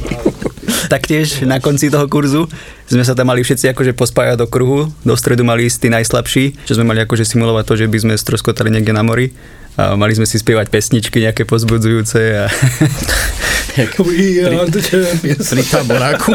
Taktiež 0.92 1.46
na 1.46 1.62
konci 1.62 1.88
toho 1.88 2.04
kurzu 2.10 2.50
sme 2.84 3.02
sa 3.02 3.16
tam 3.16 3.32
mali 3.32 3.40
všetci 3.40 3.72
akože 3.72 3.96
pospájať 3.96 4.44
do 4.44 4.46
kruhu, 4.50 4.92
do 5.06 5.14
stredu 5.16 5.46
mali 5.46 5.66
ísť 5.70 5.86
tí 5.86 5.88
najslabší, 5.90 6.44
že 6.68 6.72
sme 6.76 6.84
mali 6.84 7.00
akože 7.02 7.24
simulovať 7.24 7.64
to, 7.64 7.74
že 7.80 7.86
by 7.88 7.98
sme 8.02 8.12
stroskotali 8.18 8.68
niekde 8.70 8.92
na 8.92 9.06
mori 9.06 9.32
a 9.78 9.94
mali 9.94 10.12
sme 10.12 10.26
si 10.26 10.36
spievať 10.36 10.68
pesničky 10.68 11.22
nejaké 11.22 11.46
pozbudzujúce 11.46 12.18
a 12.34 12.44
We 13.76 14.40
are 14.40 14.64
the 14.72 14.80
champions. 14.80 15.52
Pri 15.52 15.60
taboráku. 15.68 16.32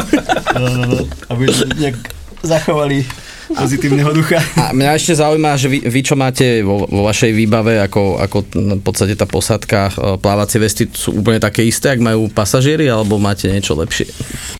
aby 1.26 1.50
nejak 1.74 1.98
zachovali 2.42 3.06
pozitívneho 3.52 4.10
ducha. 4.14 4.40
A 4.56 4.72
mňa 4.72 4.96
ešte 4.96 5.14
zaujíma, 5.18 5.60
že 5.60 5.68
vy, 5.68 5.78
vy 5.84 6.00
čo 6.02 6.14
máte 6.16 6.62
vo, 6.64 6.88
vo 6.88 7.02
vašej 7.06 7.32
výbave, 7.32 7.78
ako, 7.84 8.18
ako 8.22 8.38
v 8.78 8.82
podstate 8.82 9.14
tá 9.14 9.26
posadka, 9.28 9.92
e, 9.92 10.16
plávacie 10.18 10.58
vesty 10.58 10.84
sú 10.88 11.20
úplne 11.20 11.38
také 11.38 11.62
isté, 11.66 11.92
ak 11.92 12.00
majú 12.00 12.28
pasažieri, 12.32 12.88
alebo 12.88 13.20
máte 13.20 13.50
niečo 13.52 13.76
lepšie? 13.76 14.08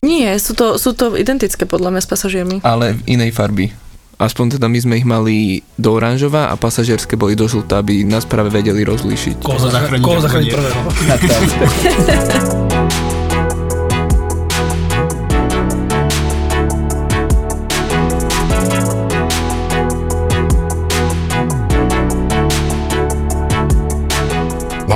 Nie, 0.05 0.37
sú 0.37 0.53
to, 0.53 0.77
sú 0.77 0.93
to 0.93 1.17
identické 1.17 1.65
podľa 1.65 1.97
mňa 1.97 2.01
s 2.01 2.09
pasažiermi. 2.09 2.57
Ale 2.61 2.93
v 2.99 3.01
inej 3.17 3.33
farby. 3.33 3.73
Aspoň 4.21 4.61
teda 4.61 4.69
my 4.69 4.79
sme 4.79 4.93
ich 5.01 5.07
mali 5.09 5.65
do 5.75 5.97
oranžová 5.97 6.53
a 6.53 6.55
pasažierske 6.55 7.17
boli 7.17 7.33
do 7.33 7.49
žltá, 7.49 7.81
aby 7.81 8.05
nás 8.05 8.23
práve 8.23 8.53
vedeli 8.53 8.85
rozlíšiť. 8.85 9.41
Koho 9.43 10.21
zachrániť 10.21 10.49
prvého. 10.53 10.79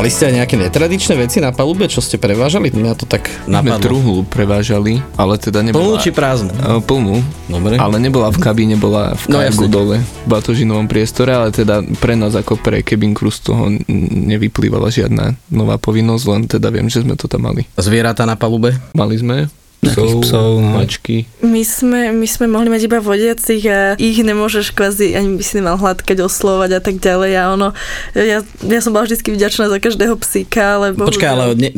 Mali 0.08 0.16
ste 0.16 0.32
aj 0.32 0.40
nejaké 0.40 0.56
netradičné 0.58 1.20
veci 1.20 1.44
na 1.44 1.52
palube, 1.52 1.84
čo 1.84 2.00
ste 2.00 2.16
prevážali? 2.16 2.72
Mňa 2.72 2.96
to 2.96 3.04
tak 3.04 3.28
My 3.44 3.60
sme 3.60 3.76
napadlo. 3.76 3.84
truhlu 3.84 4.16
prevážali, 4.24 5.04
ale 5.20 5.36
teda 5.36 5.60
Plnú 5.60 5.68
nebola... 5.68 6.00
či 6.00 6.16
prázdnu? 6.16 6.48
E, 6.48 6.80
Plnú. 6.80 7.20
Dobre. 7.46 7.76
Ale 7.76 8.00
nebola 8.00 8.32
v 8.32 8.40
kabíne, 8.40 8.80
bola 8.80 9.20
v 9.20 9.28
No, 9.28 9.44
jasne. 9.44 9.68
dole, 9.68 10.00
v 10.00 10.28
batožinovom 10.32 10.88
priestore, 10.88 11.36
ale 11.36 11.52
teda 11.52 11.84
pre 12.00 12.16
nás 12.16 12.32
ako 12.32 12.56
pre 12.56 12.80
cabin 12.80 13.12
crew 13.12 13.28
z 13.28 13.52
toho 13.52 13.68
n- 13.68 13.84
nevyplývala 14.24 14.88
žiadna 14.88 15.36
nová 15.52 15.76
povinnosť, 15.76 16.24
len 16.26 16.42
teda 16.48 16.72
viem, 16.72 16.88
že 16.88 17.04
sme 17.04 17.14
to 17.14 17.28
tam 17.28 17.44
mali. 17.44 17.68
Zvieratá 17.76 18.24
na 18.24 18.40
palube? 18.40 18.80
Mali 18.94 19.20
sme 19.20 19.52
Nejakých 19.78 20.20
psov, 20.20 20.50
no. 20.58 20.74
mačky. 20.74 21.30
My 21.40 21.62
sme, 21.62 22.10
my 22.12 22.26
sme 22.26 22.46
mohli 22.46 22.68
mať 22.68 22.82
iba 22.84 22.98
vodiacich 22.98 23.64
a 23.66 23.80
ich 23.96 24.18
nemôžeš 24.18 24.74
kvázi, 24.74 25.14
ani 25.14 25.38
by 25.38 25.44
si 25.46 25.54
nemal 25.56 25.78
hladkať, 25.78 26.18
oslovať 26.18 26.70
a 26.76 26.82
tak 26.82 26.98
ďalej 26.98 27.32
a 27.34 27.44
ono, 27.54 27.68
ja, 28.12 28.42
ja 28.44 28.80
som 28.82 28.92
bola 28.92 29.06
vždy 29.06 29.22
vďačná 29.22 29.70
za 29.70 29.78
každého 29.78 30.18
psíka, 30.18 30.76
ale 30.76 30.86
Počkaj, 30.92 31.30
ale 31.30 31.44
ne, 31.54 31.70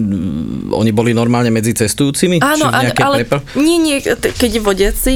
oni 0.72 0.92
boli 0.92 1.12
normálne 1.12 1.52
medzi 1.52 1.76
cestujúcimi? 1.76 2.40
Áno, 2.40 2.72
áno, 2.72 2.92
ale 2.96 3.28
prepra- 3.28 3.44
nie, 3.54 3.78
nie, 3.78 3.98
keď 4.02 4.50
je 4.50 4.62
vodiaci, 4.62 5.14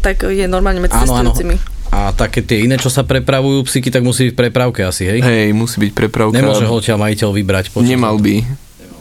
tak 0.00 0.24
je 0.24 0.48
normálne 0.48 0.80
medzi 0.80 0.96
Áno, 0.96 1.12
áno. 1.14 1.30
cestujúcimi. 1.30 1.56
A 1.92 2.08
také 2.16 2.40
tie 2.40 2.64
iné, 2.64 2.80
čo 2.80 2.88
sa 2.88 3.04
prepravujú 3.04 3.68
psíky, 3.68 3.92
tak 3.92 4.00
musí 4.00 4.24
byť 4.24 4.32
v 4.32 4.38
prepravke 4.40 4.80
asi, 4.80 5.04
hej? 5.04 5.20
Hej, 5.20 5.52
musí 5.52 5.76
byť 5.76 5.92
prepravka. 5.92 6.32
Nemôže 6.32 6.64
ho 6.64 6.72
odtiaľ 6.72 6.96
majiteľ 6.96 7.28
vybrať. 7.36 7.68
počas- 7.68 7.84
Nemal 7.84 8.16
by. 8.16 8.40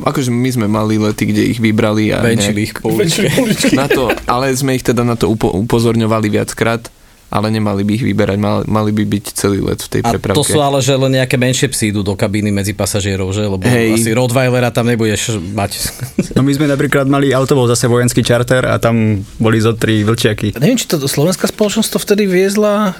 Akože 0.01 0.29
my 0.29 0.49
sme 0.51 0.67
mali 0.67 0.97
lety, 0.97 1.29
kde 1.29 1.43
ich 1.47 1.59
vybrali 1.61 2.11
a 2.11 2.19
Venčili 2.21 2.67
ich 2.67 2.73
po 2.75 2.91
uličke. 2.91 3.29
na 3.79 3.85
to, 3.85 4.09
ale 4.25 4.51
sme 4.53 4.75
ich 4.75 4.83
teda 4.83 5.01
na 5.01 5.13
to 5.15 5.29
upo- 5.29 5.53
upozorňovali 5.53 6.27
viackrát, 6.27 6.89
ale 7.31 7.47
nemali 7.47 7.87
by 7.87 7.91
ich 7.95 8.03
vyberať, 8.03 8.37
mali, 8.37 8.61
mali 8.67 8.91
by 8.91 9.03
byť 9.07 9.25
celý 9.31 9.63
let 9.63 9.79
v 9.79 9.87
tej 9.87 10.01
A 10.03 10.11
prepravke. 10.11 10.35
to 10.35 10.43
sú 10.43 10.59
ale, 10.59 10.83
že 10.83 10.91
len 10.91 11.15
nejaké 11.15 11.39
menšie 11.39 11.71
psy 11.71 11.95
idú 11.95 12.03
do 12.03 12.11
kabíny 12.11 12.51
medzi 12.51 12.75
pasažierov, 12.75 13.31
že? 13.31 13.47
Lebo 13.47 13.63
Hej. 13.63 14.03
asi 14.03 14.11
Rottweilera 14.11 14.67
tam 14.67 14.91
nebudeš 14.91 15.39
mať. 15.39 15.71
No 16.35 16.47
my 16.47 16.51
sme 16.55 16.67
napríklad 16.67 17.07
mali 17.11 17.35
auto, 17.35 17.55
bol 17.55 17.67
zase 17.67 17.87
vojenský 17.91 18.23
čarter 18.23 18.63
a 18.63 18.79
tam 18.79 19.19
boli 19.35 19.59
zo 19.59 19.75
tri 19.75 20.03
vlčiaky. 20.03 20.55
Neviem, 20.59 20.79
či 20.79 20.87
to 20.87 20.99
slovenská 20.99 21.47
spoločnosť 21.47 21.89
to 21.91 21.99
vtedy 21.99 22.23
viezla 22.27 22.95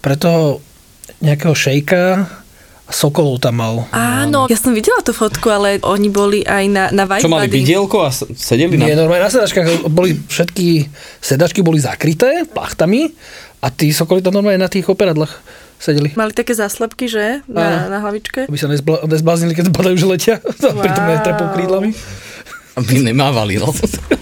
pre 0.00 0.16
toho 0.16 0.64
nejakého 1.20 1.52
šejka 1.54 2.26
Sokolov 2.92 3.40
tam 3.40 3.56
mal. 3.56 3.74
Áno, 3.90 4.44
ja 4.46 4.54
som 4.54 4.76
videla 4.76 5.00
tú 5.00 5.16
fotku, 5.16 5.48
ale 5.48 5.80
oni 5.80 6.12
boli 6.12 6.44
aj 6.44 6.64
na, 6.68 6.84
na 6.92 7.08
Čo 7.08 7.32
mali 7.32 7.48
Buddy. 7.48 7.56
vidielko 7.64 8.04
a 8.04 8.12
sedeli 8.12 8.76
Nie, 8.76 8.92
na... 8.92 9.08
normálne 9.08 9.26
na 9.26 9.32
sedačkách 9.32 9.88
boli 9.88 10.14
všetky 10.14 10.86
sedačky 11.18 11.64
boli 11.64 11.80
zakryté 11.80 12.44
plachtami 12.46 13.08
a 13.64 13.72
tí 13.72 13.90
sokoly 13.90 14.20
tam 14.20 14.36
normálne 14.36 14.60
na 14.60 14.68
tých 14.68 14.84
operadlách 14.86 15.32
sedeli. 15.82 16.14
Mali 16.14 16.30
také 16.30 16.54
záslepky, 16.54 17.10
že? 17.10 17.42
Na, 17.50 17.90
na 17.90 17.98
hlavičke. 17.98 18.46
Aby 18.46 18.60
sa 18.60 18.70
nezbla- 18.70 19.02
nezbláznili, 19.02 19.56
keď 19.56 19.74
padajú, 19.74 19.96
že 19.98 20.06
letia. 20.06 20.34
Wow. 20.62 20.78
Pritom 20.78 21.04
netrepou 21.10 21.46
krídlami. 21.58 21.90
Aby 22.78 23.02
nemávali, 23.02 23.58
no. 23.58 23.74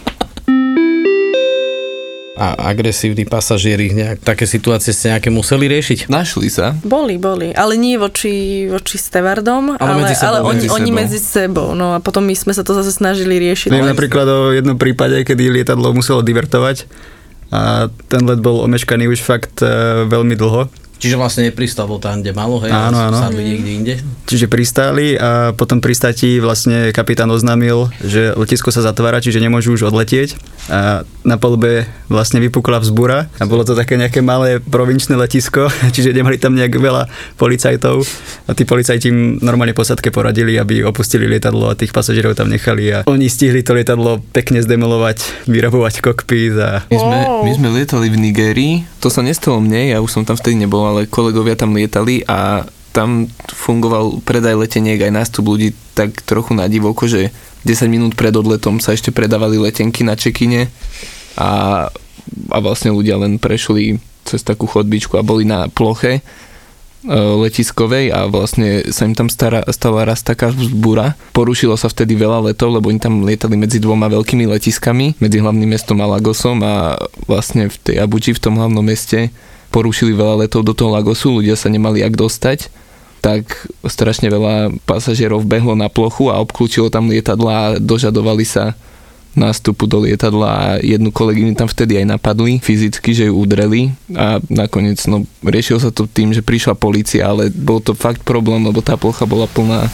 A 2.41 2.73
agresívni 2.73 3.29
pasažieri, 3.29 3.93
nejak, 3.93 4.25
také 4.25 4.49
situácie 4.49 4.97
ste 4.97 5.13
nejaké 5.13 5.29
museli 5.29 5.69
riešiť? 5.69 6.09
Našli 6.09 6.49
sa. 6.49 6.73
Boli, 6.81 7.21
boli, 7.21 7.53
ale 7.53 7.77
nie 7.77 8.01
voči, 8.01 8.65
voči 8.65 8.97
stevardom, 8.97 9.77
Ale 9.77 9.93
ale, 9.93 10.09
medzi 10.09 10.17
sebou, 10.17 10.29
ale 10.33 10.39
oni, 10.49 10.57
medzi 10.57 10.69
oni 10.73 10.81
sebou. 10.89 10.97
medzi 11.05 11.19
sebou. 11.21 11.69
No 11.77 11.87
a 11.93 11.99
potom 12.01 12.25
my 12.25 12.33
sme 12.33 12.57
sa 12.57 12.65
to 12.65 12.73
zase 12.73 12.97
snažili 12.97 13.37
riešiť. 13.37 13.69
Viem 13.69 13.93
napríklad 13.93 14.25
o 14.25 14.57
jednom 14.57 14.81
prípade, 14.81 15.21
kedy 15.21 15.53
lietadlo 15.61 15.93
muselo 15.93 16.25
divertovať 16.25 16.89
a 17.53 17.93
ten 18.09 18.23
let 18.25 18.41
bol 18.41 18.63
omeškaný 18.65 19.11
už 19.11 19.21
fakt 19.21 19.61
e, 19.61 19.69
veľmi 20.07 20.39
dlho. 20.39 20.71
Čiže 21.01 21.17
vlastne 21.17 21.49
nepristalo 21.49 21.97
tam, 21.97 22.21
kde 22.21 22.37
malo, 22.37 22.61
hej? 22.61 22.69
Áno, 22.69 23.09
áno. 23.09 23.17
Sadli 23.17 23.41
niekde 23.41 23.71
inde. 23.73 23.95
Čiže 24.29 24.53
pristáli 24.53 25.17
a 25.17 25.57
potom 25.57 25.81
pristáti 25.81 26.37
vlastne 26.39 26.93
kapitán 26.93 27.33
oznámil, 27.33 27.89
že 28.05 28.37
letisko 28.37 28.69
sa 28.69 28.85
zatvára, 28.85 29.25
čiže 29.25 29.41
nemôžu 29.41 29.75
už 29.75 29.89
odletieť 29.89 30.37
a 30.69 31.09
na 31.25 31.37
palube 31.41 31.89
vlastne 32.13 32.39
vypukla 32.39 32.85
vzbura 32.85 33.33
a 33.41 33.45
bolo 33.49 33.65
to 33.65 33.73
také 33.73 33.97
nejaké 33.97 34.21
malé 34.21 34.61
provinčné 34.61 35.17
letisko, 35.17 35.73
čiže 35.97 36.13
nemali 36.13 36.37
tam 36.37 36.53
nejak 36.53 36.77
veľa 36.77 37.09
policajtov 37.41 38.05
a 38.45 38.53
tí 38.53 38.69
policajti 38.69 39.09
im 39.09 39.41
normálne 39.41 39.73
posadke 39.73 40.13
poradili, 40.13 40.61
aby 40.61 40.85
opustili 40.85 41.25
lietadlo 41.25 41.73
a 41.73 41.79
tých 41.79 41.97
pasažierov 41.97 42.37
tam 42.37 42.53
nechali 42.53 42.93
a 42.93 42.99
oni 43.09 43.33
stihli 43.33 43.65
to 43.65 43.73
lietadlo 43.73 44.21
pekne 44.37 44.61
zdemolovať, 44.61 45.49
vyrabovať 45.49 46.05
kokpit 46.05 46.55
a 46.61 46.85
My 46.93 46.99
sme, 47.01 47.19
my 47.49 47.51
sme 47.57 47.69
lietali 47.73 48.13
v 48.13 48.17
Nigérii, 48.21 48.75
to 49.01 49.09
sa 49.09 49.25
nestalo 49.25 49.63
mne, 49.63 49.97
ja 49.97 49.99
už 50.05 50.11
som 50.11 50.23
tam 50.29 50.37
vtedy 50.37 50.61
nebol, 50.61 50.90
ale 50.91 51.11
kolegovia 51.11 51.55
tam 51.55 51.73
lietali 51.79 52.27
a 52.27 52.67
tam 52.91 53.31
fungoval 53.47 54.19
predaj 54.27 54.67
leteniek 54.67 54.99
aj 54.99 55.15
nástup 55.15 55.47
ľudí 55.47 55.73
tak 55.95 56.19
trochu 56.27 56.59
na 56.59 56.67
divoko, 56.67 57.07
že 57.07 57.31
10 57.63 57.87
minút 57.87 58.13
pred 58.19 58.35
odletom 58.35 58.83
sa 58.83 58.97
ešte 58.97 59.15
predávali 59.15 59.61
letenky 59.61 60.03
na 60.03 60.19
čekine 60.19 60.73
a, 61.39 61.87
a 62.51 62.59
vlastne 62.59 62.91
ľudia 62.91 63.21
len 63.21 63.39
prešli 63.39 64.03
cez 64.27 64.43
takú 64.43 64.67
chodbičku 64.67 65.15
a 65.19 65.27
boli 65.27 65.47
na 65.47 65.71
ploche 65.71 66.19
e, 66.19 66.23
letiskovej 67.15 68.11
a 68.11 68.27
vlastne 68.27 68.91
sa 68.91 69.07
im 69.07 69.15
tam 69.15 69.29
stará, 69.31 69.63
stala 69.71 70.07
raz 70.07 70.25
taká 70.25 70.51
vzbúra. 70.51 71.15
Porušilo 71.37 71.77
sa 71.77 71.91
vtedy 71.91 72.17
veľa 72.17 72.51
letov, 72.51 72.75
lebo 72.75 72.89
oni 72.89 73.01
tam 73.03 73.23
lietali 73.23 73.55
medzi 73.55 73.79
dvoma 73.79 74.09
veľkými 74.09 74.47
letiskami, 74.51 75.21
medzi 75.21 75.39
hlavným 75.39 75.71
mestom 75.71 76.01
a 76.01 76.11
Lagosom 76.17 76.63
a 76.65 76.97
vlastne 77.27 77.69
v 77.69 77.77
tej 77.81 77.97
Abuji, 78.01 78.35
v 78.35 78.43
tom 78.43 78.57
hlavnom 78.57 78.83
meste, 78.83 79.35
porušili 79.71 80.13
veľa 80.13 80.47
letov 80.47 80.67
do 80.67 80.75
toho 80.75 80.91
Lagosu, 80.93 81.41
ľudia 81.41 81.55
sa 81.55 81.71
nemali 81.71 82.03
jak 82.03 82.15
dostať 82.19 82.71
tak 83.21 83.69
strašne 83.85 84.33
veľa 84.33 84.81
pasažierov 84.89 85.45
behlo 85.45 85.77
na 85.77 85.93
plochu 85.93 86.33
a 86.33 86.41
obklúčilo 86.41 86.89
tam 86.89 87.13
lietadla 87.13 87.53
a 87.53 87.73
dožadovali 87.77 88.49
sa 88.49 88.73
nástupu 89.37 89.87
do 89.87 90.03
lietadla 90.03 90.49
a 90.51 90.65
jednu 90.83 91.15
kolegyňu 91.15 91.55
tam 91.55 91.71
vtedy 91.71 92.03
aj 92.03 92.19
napadli 92.19 92.59
fyzicky, 92.59 93.15
že 93.15 93.31
ju 93.31 93.35
udreli 93.39 93.95
a 94.11 94.43
nakoniec 94.51 94.99
no, 95.07 95.23
riešilo 95.47 95.79
sa 95.79 95.95
to 95.95 96.11
tým, 96.11 96.35
že 96.35 96.43
prišla 96.43 96.75
policia, 96.75 97.31
ale 97.31 97.47
bol 97.53 97.79
to 97.79 97.95
fakt 97.95 98.27
problém, 98.27 98.67
lebo 98.67 98.83
tá 98.83 98.99
plocha 98.99 99.29
bola 99.29 99.47
plná. 99.47 99.87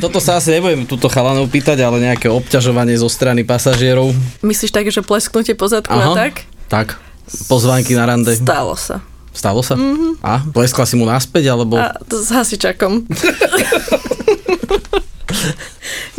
Toto 0.00 0.20
sa 0.20 0.38
asi 0.38 0.52
nebudem 0.52 0.84
túto 0.84 1.08
chalanov 1.08 1.48
pýtať, 1.48 1.80
ale 1.82 2.02
nejaké 2.02 2.28
obťažovanie 2.28 2.98
zo 2.98 3.08
strany 3.08 3.42
pasažierov. 3.42 4.12
Myslíš 4.44 4.72
tak, 4.72 4.86
že 4.90 5.00
plesknutie 5.00 5.56
po 5.56 5.70
zadku 5.70 5.94
a 5.94 6.12
tak? 6.12 6.44
Tak, 6.66 6.98
pozvánky 7.46 7.94
na 7.94 8.04
rande. 8.04 8.34
Stalo 8.34 8.74
sa. 8.74 9.00
Stalo 9.36 9.60
sa? 9.60 9.76
Mm-hmm. 9.76 10.24
A? 10.24 10.40
Pleskla 10.48 10.88
si 10.88 10.96
mu 10.96 11.04
naspäť, 11.04 11.52
alebo... 11.52 11.76
A 11.76 12.00
s 12.08 12.32
hasičakom. 12.32 13.04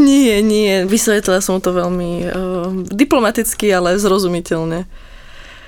nie, 0.07 0.37
nie, 0.45 0.85
vysvetlila 0.85 1.41
som 1.41 1.57
to 1.57 1.73
veľmi 1.73 2.11
uh, 2.29 2.69
diplomaticky, 2.93 3.73
ale 3.73 3.97
zrozumiteľne. 3.97 4.85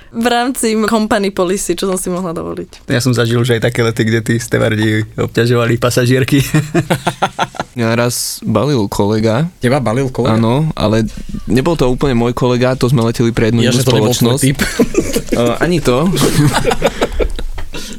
V 0.09 0.25
rámci 0.25 0.73
company 0.89 1.29
policy, 1.29 1.77
čo 1.77 1.85
som 1.85 1.97
si 1.97 2.09
mohla 2.09 2.33
dovoliť. 2.33 2.89
ja 2.89 2.97
som 2.97 3.13
zažil 3.13 3.37
už 3.41 3.57
aj 3.57 3.69
také 3.69 3.85
lety, 3.85 4.01
kde 4.09 4.19
tí 4.25 4.35
stevardi 4.41 5.05
obťažovali 5.13 5.77
pasažierky. 5.77 6.41
Mňa 7.77 7.95
raz 7.95 8.41
balil 8.41 8.89
kolega. 8.89 9.47
Teba 9.61 9.77
balil 9.77 10.09
kolega? 10.09 10.35
Áno, 10.35 10.67
ale 10.73 11.05
nebol 11.45 11.77
to 11.77 11.87
úplne 11.87 12.17
môj 12.17 12.33
kolega, 12.33 12.73
to 12.73 12.89
sme 12.89 13.05
leteli 13.05 13.29
pre 13.29 13.53
jednu 13.53 13.61
Ja, 13.61 13.71
že 13.71 13.85
to 13.85 13.95
nebol 13.95 14.11
spoločnosť. 14.11 14.41
typ. 14.41 14.59
Uh, 15.37 15.55
ani 15.65 15.79
to. 15.79 16.09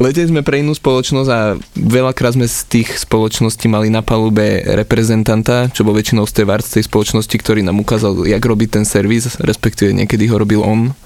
Leteli 0.00 0.32
sme 0.32 0.40
pre 0.40 0.64
inú 0.64 0.72
spoločnosť 0.72 1.28
a 1.28 1.60
veľakrát 1.76 2.32
sme 2.32 2.48
z 2.48 2.58
tých 2.72 2.88
spoločností 3.04 3.68
mali 3.68 3.92
na 3.92 4.00
palube 4.00 4.64
reprezentanta, 4.64 5.68
čo 5.76 5.84
bol 5.84 5.92
väčšinou 5.92 6.24
VAR, 6.24 6.64
z 6.64 6.80
tej 6.80 6.88
spoločnosti, 6.88 7.36
ktorý 7.36 7.60
nám 7.60 7.84
ukázal, 7.84 8.24
jak 8.24 8.40
robiť 8.40 8.80
ten 8.80 8.84
servis, 8.88 9.36
respektíve 9.36 9.92
niekedy 9.92 10.24
ho 10.32 10.40
robil 10.40 10.64
on, 10.64 10.96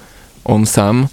on 0.45 0.63
sám. 0.63 1.09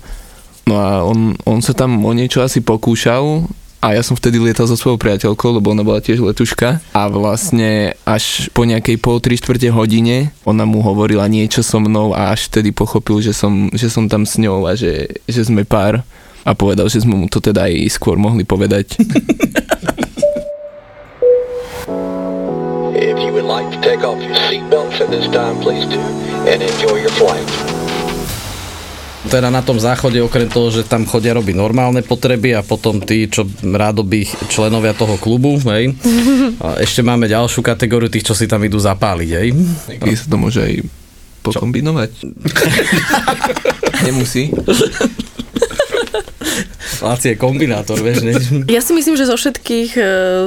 No 0.68 0.78
a 0.78 1.02
on, 1.02 1.34
on 1.42 1.58
sa 1.58 1.74
tam 1.74 1.98
o 2.06 2.12
niečo 2.14 2.38
asi 2.44 2.62
pokúšal 2.62 3.50
a 3.82 3.98
ja 3.98 4.02
som 4.06 4.14
vtedy 4.14 4.38
lietal 4.38 4.70
so 4.70 4.78
svojou 4.78 4.94
priateľkou, 4.94 5.58
lebo 5.58 5.74
ona 5.74 5.82
bola 5.82 5.98
tiež 5.98 6.22
letuška 6.22 6.78
a 6.94 7.02
vlastne 7.10 7.98
až 8.06 8.46
po 8.54 8.62
nejakej 8.62 8.94
pol, 9.02 9.18
tri 9.18 9.34
štvrte 9.34 9.74
hodine 9.74 10.30
ona 10.46 10.62
mu 10.62 10.86
hovorila 10.86 11.26
niečo 11.26 11.66
so 11.66 11.82
mnou 11.82 12.14
a 12.14 12.30
až 12.30 12.46
vtedy 12.46 12.70
pochopil, 12.70 13.18
že 13.18 13.34
som, 13.34 13.66
že 13.74 13.90
som 13.90 14.06
tam 14.06 14.22
s 14.22 14.38
ňou 14.38 14.70
a 14.70 14.78
že, 14.78 15.10
že 15.26 15.42
sme 15.42 15.66
pár 15.66 16.06
a 16.46 16.54
povedal, 16.54 16.86
že 16.86 17.02
sme 17.02 17.18
mu 17.18 17.26
to 17.26 17.42
teda 17.42 17.66
aj 17.66 17.90
skôr 17.90 18.14
mohli 18.14 18.46
povedať. 18.46 19.02
If 22.94 23.18
you 23.18 23.34
would 23.34 23.50
like 23.50 23.66
to 23.74 23.80
take 23.82 24.06
off 24.06 24.22
your 24.22 24.38
seatbelts 24.46 25.02
at 25.02 25.10
this 25.10 25.26
time, 25.34 25.58
please 25.58 25.90
do, 25.90 25.98
and 26.46 26.62
enjoy 26.62 27.02
your 27.02 27.10
flight. 27.18 27.50
Teda 29.32 29.48
na 29.48 29.64
tom 29.64 29.80
záchode, 29.80 30.20
okrem 30.20 30.44
toho, 30.44 30.68
že 30.68 30.84
tam 30.84 31.08
chodia 31.08 31.32
robiť 31.32 31.56
normálne 31.56 32.04
potreby 32.04 32.52
a 32.52 32.60
potom 32.60 33.00
tí, 33.00 33.32
čo 33.32 33.48
rádoby 33.64 34.28
členovia 34.52 34.92
toho 34.92 35.16
klubu, 35.16 35.56
hej. 35.72 35.96
A 36.60 36.76
ešte 36.84 37.00
máme 37.00 37.24
ďalšiu 37.32 37.64
kategóriu 37.64 38.12
tých, 38.12 38.28
čo 38.28 38.36
si 38.36 38.44
tam 38.44 38.60
idú 38.60 38.76
zapáliť, 38.76 39.30
hej. 39.32 39.48
Niekedy 39.88 40.14
sa 40.20 40.28
to 40.28 40.36
môže 40.36 40.60
aj 40.60 40.74
pokombinovať. 41.40 42.12
Nemusí. 44.06 44.52
Laci 47.02 47.34
je 47.34 47.36
kombinátor, 47.36 47.98
vieš, 47.98 48.22
ne? 48.22 48.32
Ja 48.70 48.78
si 48.78 48.94
myslím, 48.94 49.18
že 49.18 49.26
zo 49.26 49.34
všetkých 49.34 49.90
e, 49.98 50.02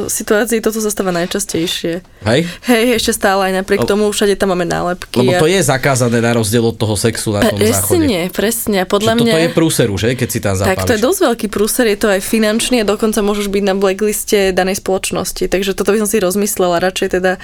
situácií 0.07 0.63
toto 0.63 0.79
zostáva 0.79 1.11
najčastejšie. 1.11 1.99
Hej? 2.23 2.47
Hej, 2.63 2.85
ešte 3.03 3.11
stále 3.11 3.51
aj 3.51 3.53
napriek 3.61 3.83
Lebo- 3.83 3.91
tomu 3.91 4.03
všade 4.07 4.39
tam 4.39 4.55
máme 4.55 4.63
nálepky. 4.63 5.19
Lebo 5.19 5.35
a- 5.35 5.41
to 5.43 5.51
je 5.51 5.59
zakázané 5.59 6.23
na 6.23 6.31
rozdiel 6.31 6.63
od 6.63 6.79
toho 6.79 6.95
sexu 6.95 7.35
na 7.35 7.43
tom 7.43 7.59
záchode. 7.59 8.07
Presne, 8.07 8.19
presne. 8.31 8.79
Podľa 8.87 9.13
Čiže 9.13 9.21
mňa... 9.21 9.33
toto 9.35 9.43
je 9.43 9.51
prúseru, 9.51 9.93
že? 9.99 10.07
Keď 10.15 10.29
si 10.31 10.39
tam 10.39 10.55
zapáliš. 10.55 10.79
Tak 10.79 10.87
to 10.87 10.95
je 10.95 11.01
dosť 11.03 11.19
veľký 11.27 11.47
prúser, 11.51 11.85
je 11.91 11.97
to 11.99 12.07
aj 12.07 12.21
finančný 12.23 12.81
a 12.81 12.85
dokonca 12.87 13.19
môžeš 13.19 13.51
byť 13.51 13.63
na 13.67 13.75
blackliste 13.75 14.39
danej 14.55 14.79
spoločnosti. 14.79 15.43
Takže 15.51 15.75
toto 15.75 15.91
by 15.91 15.99
som 15.99 16.07
si 16.07 16.23
rozmyslela 16.23 16.79
radšej 16.79 17.07
teda, 17.19 17.35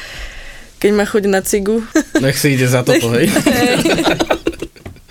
keď 0.80 0.90
ma 0.96 1.04
chodí 1.04 1.28
na 1.28 1.44
cigu. 1.44 1.84
Nech 2.24 2.40
si 2.40 2.56
ide 2.56 2.72
za 2.72 2.88
toto, 2.88 3.12
hej. 3.12 3.28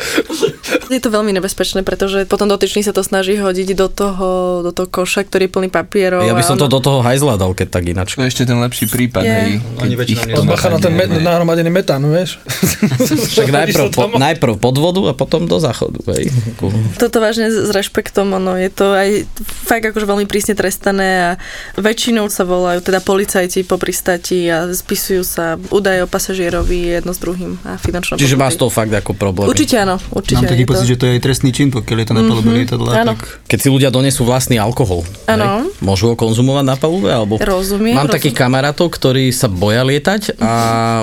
Je 0.90 1.00
to 1.02 1.11
veľmi 1.11 1.30
nebezpečné, 1.35 1.83
pretože 1.83 2.26
potom 2.26 2.46
dotyčný 2.46 2.83
sa 2.83 2.94
to 2.94 3.02
snaží 3.02 3.38
hodiť 3.38 3.68
do 3.74 3.87
toho, 3.87 4.28
do 4.66 4.70
toho 4.70 4.87
koša, 4.90 5.26
ktorý 5.26 5.46
je 5.46 5.52
plný 5.52 5.68
papierov. 5.70 6.22
Ja 6.26 6.35
by 6.35 6.44
som 6.46 6.59
to 6.59 6.70
do 6.70 6.78
toho 6.83 7.02
hajzla 7.02 7.38
dal, 7.38 7.54
keď 7.54 7.68
tak 7.70 7.85
ináč. 7.90 8.18
To 8.18 8.26
je 8.26 8.30
ešte 8.30 8.46
ten 8.46 8.59
lepší 8.59 8.87
prípad, 8.90 9.22
Je. 9.22 9.30
hej. 9.30 9.50
Keď 9.78 9.90
väčšinou 9.94 10.37
to 10.37 10.42
na 10.44 10.56
ten 10.56 10.70
napadne, 10.76 10.90
me- 10.94 11.09
hej. 11.18 11.24
nahromadený 11.24 11.70
metán, 11.70 12.02
vieš? 12.06 12.38
Tak 13.40 13.48
najprv, 13.48 13.87
po, 13.94 14.04
najprv 14.18 14.52
pod 14.61 14.76
vodu 14.76 15.00
a 15.11 15.12
potom 15.16 15.48
do 15.48 15.56
záchodu, 15.56 15.98
hej. 16.14 16.28
Toto 17.00 17.18
vážne 17.22 17.48
s 17.48 17.70
rešpektom, 17.72 18.37
ono 18.37 18.59
je 18.59 18.68
to 18.68 18.92
aj 18.92 19.24
fakt 19.64 19.87
akože 19.87 20.04
veľmi 20.04 20.26
prísne 20.28 20.52
trestané 20.52 21.09
a 21.24 21.30
väčšinou 21.80 22.28
sa 22.28 22.44
volajú 22.44 22.85
teda 22.85 23.00
policajti 23.00 23.64
po 23.64 23.80
pristati 23.80 24.46
a 24.50 24.68
spisujú 24.68 25.22
sa 25.24 25.56
údaje 25.72 26.04
o 26.04 26.09
pasažierovi 26.11 27.00
jedno 27.00 27.16
s 27.16 27.18
druhým 27.22 27.56
a 27.64 27.80
finančnom 27.80 28.20
Čiže 28.20 28.37
má 28.37 28.52
z 28.52 28.61
toho 28.61 28.68
fakt 28.68 28.92
ako 28.92 29.16
problém. 29.16 29.48
Určite 29.48 29.80
áno, 29.80 29.96
určite 30.12 30.44
Mám 30.44 30.59
taký 30.60 30.64
to. 30.64 30.70
pocit, 30.70 30.86
že 30.86 30.96
to 30.96 31.04
je 31.04 31.12
aj 31.12 31.22
trestný 31.22 31.50
čin, 31.50 31.68
pokiaľ 31.68 31.96
je 31.96 32.06
to 32.06 32.14
na 32.14 32.22
palube 32.22 32.50
lietadla. 32.50 32.90
áno. 32.94 33.12
tak 33.14 33.20
Keď 33.46 33.58
si 33.58 33.68
ľudia 33.68 33.88
donesú 33.88 34.22
vlastný 34.22 34.56
alkohol, 34.56 35.02
Áno. 35.24 35.44
hej, 35.64 35.80
môžu 35.80 36.08
ho 36.08 36.14
konzumovať 36.14 36.62
na 36.62 36.76
palube? 36.76 37.08
Alebo... 37.08 37.36
Rozumiem, 37.36 37.92
Mám 37.92 38.06
rozumiem. 38.06 38.16
takých 38.16 38.36
kamarátov, 38.36 38.86
ktorí 38.88 39.30
sa 39.30 39.46
boja 39.46 39.80
lietať 39.80 40.36
a 40.36 40.52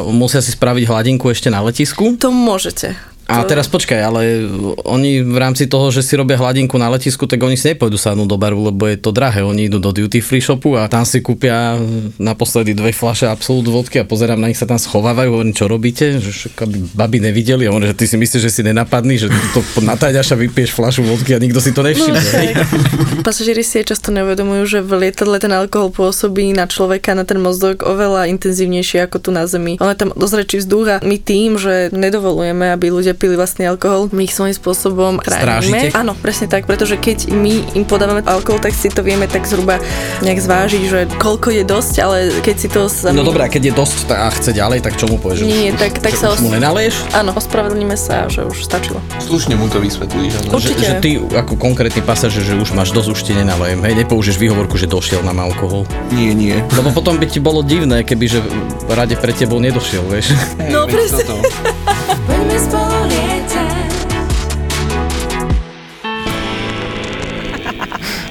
musia 0.06 0.40
si 0.40 0.50
spraviť 0.50 0.84
hladinku 0.86 1.28
ešte 1.28 1.48
na 1.48 1.60
letisku. 1.60 2.16
To 2.16 2.30
môžete. 2.30 2.94
A 3.28 3.44
To- 3.44 3.50
teraz 3.52 3.68
počkaj, 3.68 4.00
ale 4.00 4.48
oni 4.88 5.20
v 5.20 5.36
rámci 5.36 5.68
toho, 5.68 5.92
že 5.92 6.00
si 6.00 6.16
robia 6.16 6.40
hladinku 6.40 6.80
na 6.80 6.88
letisku, 6.88 7.28
tak 7.28 7.44
oni 7.44 7.60
si 7.60 7.76
nepôjdu 7.76 8.00
sadnúť 8.00 8.24
do 8.24 8.40
baru, 8.40 8.72
lebo 8.72 8.88
je 8.88 8.96
to 8.96 9.12
drahé. 9.12 9.44
Oni 9.44 9.68
idú 9.68 9.84
do 9.84 9.92
duty 9.92 10.24
free 10.24 10.40
shopu 10.40 10.80
a 10.80 10.88
tam 10.88 11.04
si 11.04 11.20
kúpia 11.20 11.76
naposledy 12.16 12.72
dve 12.72 12.96
fľaše 12.96 13.28
Absolut 13.28 13.68
vodky 13.68 14.00
a 14.00 14.08
pozerám 14.08 14.40
na 14.40 14.48
nich 14.48 14.56
sa 14.56 14.64
tam 14.64 14.80
schovávajú, 14.80 15.28
hovorím, 15.36 15.52
čo 15.52 15.68
robíte, 15.68 16.24
že 16.24 16.48
aby 16.56 16.88
baby 16.96 17.20
nevideli. 17.20 17.68
A 17.68 17.76
hovorím, 17.76 17.92
že 17.92 18.00
ty 18.00 18.06
si 18.08 18.16
myslíš, 18.16 18.42
že 18.48 18.52
si 18.52 18.62
nenapadný, 18.64 19.20
že 19.20 19.28
to 19.52 19.60
na 19.84 20.00
tajďaša 20.00 20.40
vypiješ 20.48 20.72
fľašu 20.72 21.04
vodky 21.04 21.36
a 21.36 21.44
nikto 21.44 21.60
si 21.60 21.76
to 21.76 21.84
nevšimne. 21.84 22.24
hej? 22.24 22.56
Pasažieri 23.28 23.60
si 23.60 23.84
často 23.84 24.16
neuvedomujú, 24.16 24.64
že 24.64 24.80
v 24.80 25.04
lietadle 25.04 25.36
ten 25.44 25.52
alkohol 25.52 25.92
pôsobí 25.92 26.56
na 26.56 26.64
človeka, 26.64 27.12
na 27.12 27.28
ten 27.28 27.44
mozog 27.44 27.84
oveľa 27.84 28.32
intenzívnejšie 28.32 29.04
ako 29.04 29.18
tu 29.20 29.30
na 29.36 29.44
Zemi. 29.44 29.76
On 29.84 29.92
je 29.92 30.00
tam 30.00 30.16
dozrečí 30.16 30.64
vzduch 30.64 30.88
a 30.88 30.98
my 31.04 31.20
tým, 31.20 31.60
že 31.60 31.92
nedovolujeme, 31.92 32.72
aby 32.72 32.88
ľudia 32.88 33.17
pili 33.18 33.34
vlastný 33.34 33.66
alkohol, 33.66 34.08
my 34.10 34.22
ich 34.22 34.32
svojím 34.32 34.54
spôsobom 34.54 35.18
chránime. 35.20 35.90
Áno, 35.92 36.14
presne 36.14 36.46
tak, 36.46 36.64
pretože 36.64 36.96
keď 36.96 37.28
my 37.28 37.74
im 37.74 37.84
podávame 37.84 38.22
alkohol, 38.24 38.58
tak 38.58 38.72
si 38.72 38.88
to 38.88 39.02
vieme 39.02 39.26
tak 39.26 39.44
zhruba 39.44 39.82
nejak 40.22 40.38
zvážiť, 40.38 40.84
že 40.84 41.00
koľko 41.18 41.50
je 41.52 41.64
dosť, 41.64 41.96
ale 41.98 42.18
keď 42.40 42.56
si 42.56 42.68
to 42.68 42.86
sami... 42.86 43.18
No 43.18 43.26
dobré, 43.26 43.44
a 43.44 43.50
keď 43.50 43.64
je 43.68 43.74
dosť 43.74 43.98
a 44.10 44.30
chce 44.30 44.54
ďalej, 44.54 44.80
tak 44.80 44.96
čo 44.96 45.10
mu 45.10 45.18
povieš? 45.18 45.42
Nie, 45.42 45.74
už- 45.74 45.82
tak- 45.82 45.98
tak 46.00 46.14
sa 46.14 46.32
už 46.32 46.40
mu 46.40 46.50
os- 46.50 46.56
nenaleješ? 46.56 46.96
Áno, 47.12 47.34
ospravedlníme 47.34 47.98
sa, 47.98 48.30
že 48.30 48.44
už 48.44 48.62
stačilo. 48.62 49.02
Slušne 49.18 49.58
mu 49.58 49.66
to 49.66 49.82
vysvetlíš. 49.82 50.46
Že, 50.48 50.72
že 50.78 50.94
ty 51.02 51.10
ako 51.18 51.58
konkrétny 51.58 52.00
pasažier, 52.00 52.44
že 52.44 52.54
už 52.54 52.72
máš 52.72 52.94
dosť, 52.94 53.10
už 53.10 53.22
ti 53.24 53.34
nenalejem. 53.34 53.82
Hej, 53.82 54.06
nepoužiješ 54.06 54.38
výhovorku, 54.38 54.76
že 54.76 54.86
došiel 54.86 55.24
nám 55.24 55.42
alkohol. 55.42 55.90
Nie, 56.12 56.32
nie. 56.32 56.54
Lebo 56.72 56.92
potom 56.92 57.18
by 57.18 57.26
ti 57.26 57.40
bolo 57.40 57.64
divné, 57.64 58.04
keby 58.04 58.26
že 58.28 58.40
rade 58.88 59.16
pre 59.16 59.32
tebou 59.32 59.58
nedošiel, 59.58 60.04
vieš. 60.06 60.36
No, 60.68 60.86
presne. 60.86 61.42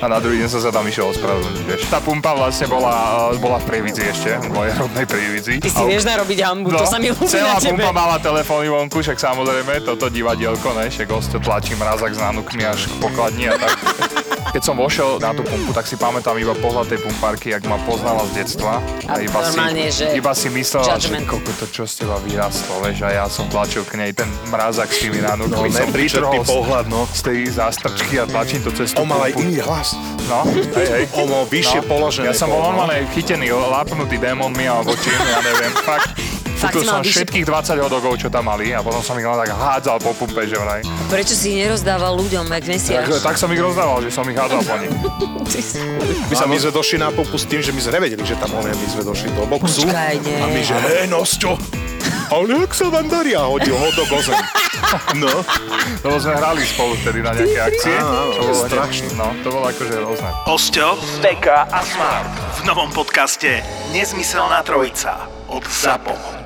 A 0.06 0.08
na 0.08 0.22
druhý 0.22 0.38
deň 0.38 0.46
som 0.48 0.62
sa 0.62 0.70
tam 0.70 0.86
išiel 0.86 1.10
ospravedlniť, 1.10 1.62
vieš. 1.66 1.80
Tá 1.90 1.98
pumpa 1.98 2.30
vlastne 2.30 2.70
bola, 2.70 2.94
eh, 3.26 3.42
bola 3.42 3.58
v 3.58 3.66
Prievidzi 3.66 4.06
ešte, 4.06 4.38
v 4.38 4.54
mojej 4.54 4.72
rodnej 4.78 5.02
Prievidzi. 5.02 5.58
Ty 5.58 5.66
si 5.68 5.82
vieš 5.82 6.06
narobiť 6.06 6.38
hambu, 6.46 6.70
to 6.70 6.86
sa 6.86 7.02
mi 7.02 7.10
ľúbi 7.10 7.26
No, 7.26 7.34
celá 7.34 7.50
na 7.50 7.58
tebe. 7.58 7.74
pumpa 7.74 7.90
mala 7.90 8.16
telefóny 8.16 8.70
vonku, 8.70 9.02
však 9.02 9.18
samozrejme, 9.18 9.82
toto 9.82 10.06
divadielko, 10.06 10.78
ne, 10.78 10.86
však 10.86 11.10
gosto 11.10 11.42
tlačí 11.42 11.74
mrazak 11.74 12.14
s 12.14 12.22
nánukmi 12.22 12.62
až 12.62 12.86
k 12.86 12.94
pokladni 13.02 13.50
a 13.50 13.58
tak. 13.58 13.74
Keď 14.46 14.62
som 14.62 14.78
vošiel 14.78 15.18
na 15.18 15.34
tú 15.34 15.42
pumpu, 15.42 15.74
tak 15.74 15.84
si 15.84 15.98
pamätám 15.98 16.38
iba 16.38 16.54
pohľad 16.54 16.86
tej 16.86 17.02
pumpárky, 17.02 17.50
jak 17.50 17.66
ma 17.66 17.76
poznala 17.76 18.24
z 18.26 18.40
detstva. 18.40 18.78
A 19.04 19.18
iba 19.18 19.42
normálne, 19.42 19.90
si, 19.90 20.00
že 20.00 20.16
iba 20.16 20.32
si 20.32 20.48
myslela, 20.48 20.96
že 20.96 21.10
judgment. 21.10 21.26
koľko 21.28 21.50
to 21.56 21.66
čo 21.66 21.82
z 21.84 21.94
teba 22.00 22.16
vyrastlo, 22.22 22.78
vieš, 22.80 23.02
a 23.02 23.10
ja 23.12 23.24
som 23.26 23.50
tlačil 23.50 23.82
k 23.82 23.98
nej 23.98 24.14
ten 24.14 24.30
mrazak 24.48 24.88
s 24.88 25.02
tými 25.02 25.18
No, 25.18 25.50
som 25.50 25.66
nepríčetný 25.66 26.30
vytrhol 26.30 26.40
z- 26.40 26.48
pohľad, 26.48 26.84
no. 26.86 27.04
z 27.10 27.20
tej 27.20 27.38
zástrčky 27.50 28.14
a 28.16 28.24
tlačím 28.24 28.62
to 28.62 28.70
cez 28.70 28.94
tú 28.94 29.02
On 29.02 29.10
mal 29.10 29.20
aj 29.20 29.34
iný 29.34 29.58
hlas. 29.60 29.95
No, 30.26 30.42
hej, 30.50 30.88
hej. 30.90 31.04
On 31.14 31.30
mal 31.30 31.46
vyššie 31.46 31.86
položené. 31.86 32.30
Ja 32.30 32.34
som 32.34 32.50
bol 32.50 32.58
bol, 32.58 32.74
no. 32.74 32.74
normálne 32.74 33.06
chytený, 33.14 33.54
lápnutý 33.54 34.18
démonmi 34.18 34.66
alebo 34.66 34.98
čím, 34.98 35.14
ja 35.14 35.38
neviem, 35.38 35.72
fakt. 35.86 36.35
Fakt 36.56 36.72
Kúpil 36.72 36.88
som 36.88 37.04
všetkých 37.04 37.44
20 37.44 37.84
hodogov, 37.84 38.16
čo 38.16 38.32
tam 38.32 38.48
mali 38.48 38.72
a 38.72 38.80
potom 38.80 39.04
som 39.04 39.12
ich 39.20 39.28
len 39.28 39.36
tak 39.36 39.52
hádzal 39.52 40.00
po 40.00 40.16
pumpe, 40.16 40.48
že 40.48 40.56
vraj. 40.56 40.80
Prečo 41.12 41.36
si 41.36 41.52
ich 41.52 41.58
nerozdával 41.60 42.16
ľuďom, 42.16 42.48
jak 42.48 42.64
mesiac? 42.64 43.04
Tak, 43.04 43.20
tak 43.20 43.36
som 43.36 43.52
ich 43.52 43.60
rozdával, 43.60 44.00
že 44.00 44.08
som 44.08 44.24
ich 44.24 44.36
hádzal 44.40 44.64
po 44.64 44.74
nich. 44.80 44.92
My 46.30 46.34
sa 46.34 46.44
my 46.48 46.56
sme 46.58 46.72
došli 46.74 46.96
na 46.98 47.14
pumpu 47.14 47.38
s 47.38 47.46
tým, 47.46 47.62
že 47.62 47.70
my 47.70 47.78
sme 47.78 48.02
nevedeli, 48.02 48.24
že 48.26 48.34
tam 48.34 48.50
on 48.58 48.66
je, 48.66 48.74
my 48.74 48.86
sme 48.90 49.02
došli 49.06 49.30
do 49.30 49.46
boxu. 49.46 49.86
Počkaj, 49.86 50.14
nie. 50.26 50.38
A 50.42 50.46
my 50.50 50.60
že, 50.60 50.74
hej, 50.74 51.06
Nosťo, 51.06 51.54
ale 52.34 52.66
jak 52.66 52.72
sa 52.74 52.90
vám 52.90 53.06
darí? 53.06 53.38
A 53.38 53.46
hodil 53.46 53.76
ho 53.76 53.88
do 53.94 54.04
gozem. 54.10 54.34
No, 55.16 55.42
Lebo 56.04 56.20
sme 56.20 56.36
hrali 56.36 56.62
spolu 56.62 56.94
vtedy 57.00 57.18
na 57.24 57.34
nejaké 57.34 57.58
akcie. 57.58 57.96
Áno, 57.96 58.30
to 58.30 58.40
bolo 58.44 58.62
strašné. 58.70 59.08
No, 59.18 59.26
to 59.42 59.48
bolo 59.50 59.66
akože 59.66 59.94
rôzne. 59.98 60.30
Osťo, 60.46 60.88
Veka 61.24 61.66
a 61.66 61.80
Smart 61.82 62.30
v 62.60 62.70
novom 62.70 62.90
podcaste 62.94 63.64
Nezmyselná 63.90 64.62
trojica 64.62 65.26
od 65.50 65.64
ZAPO. 65.66 66.45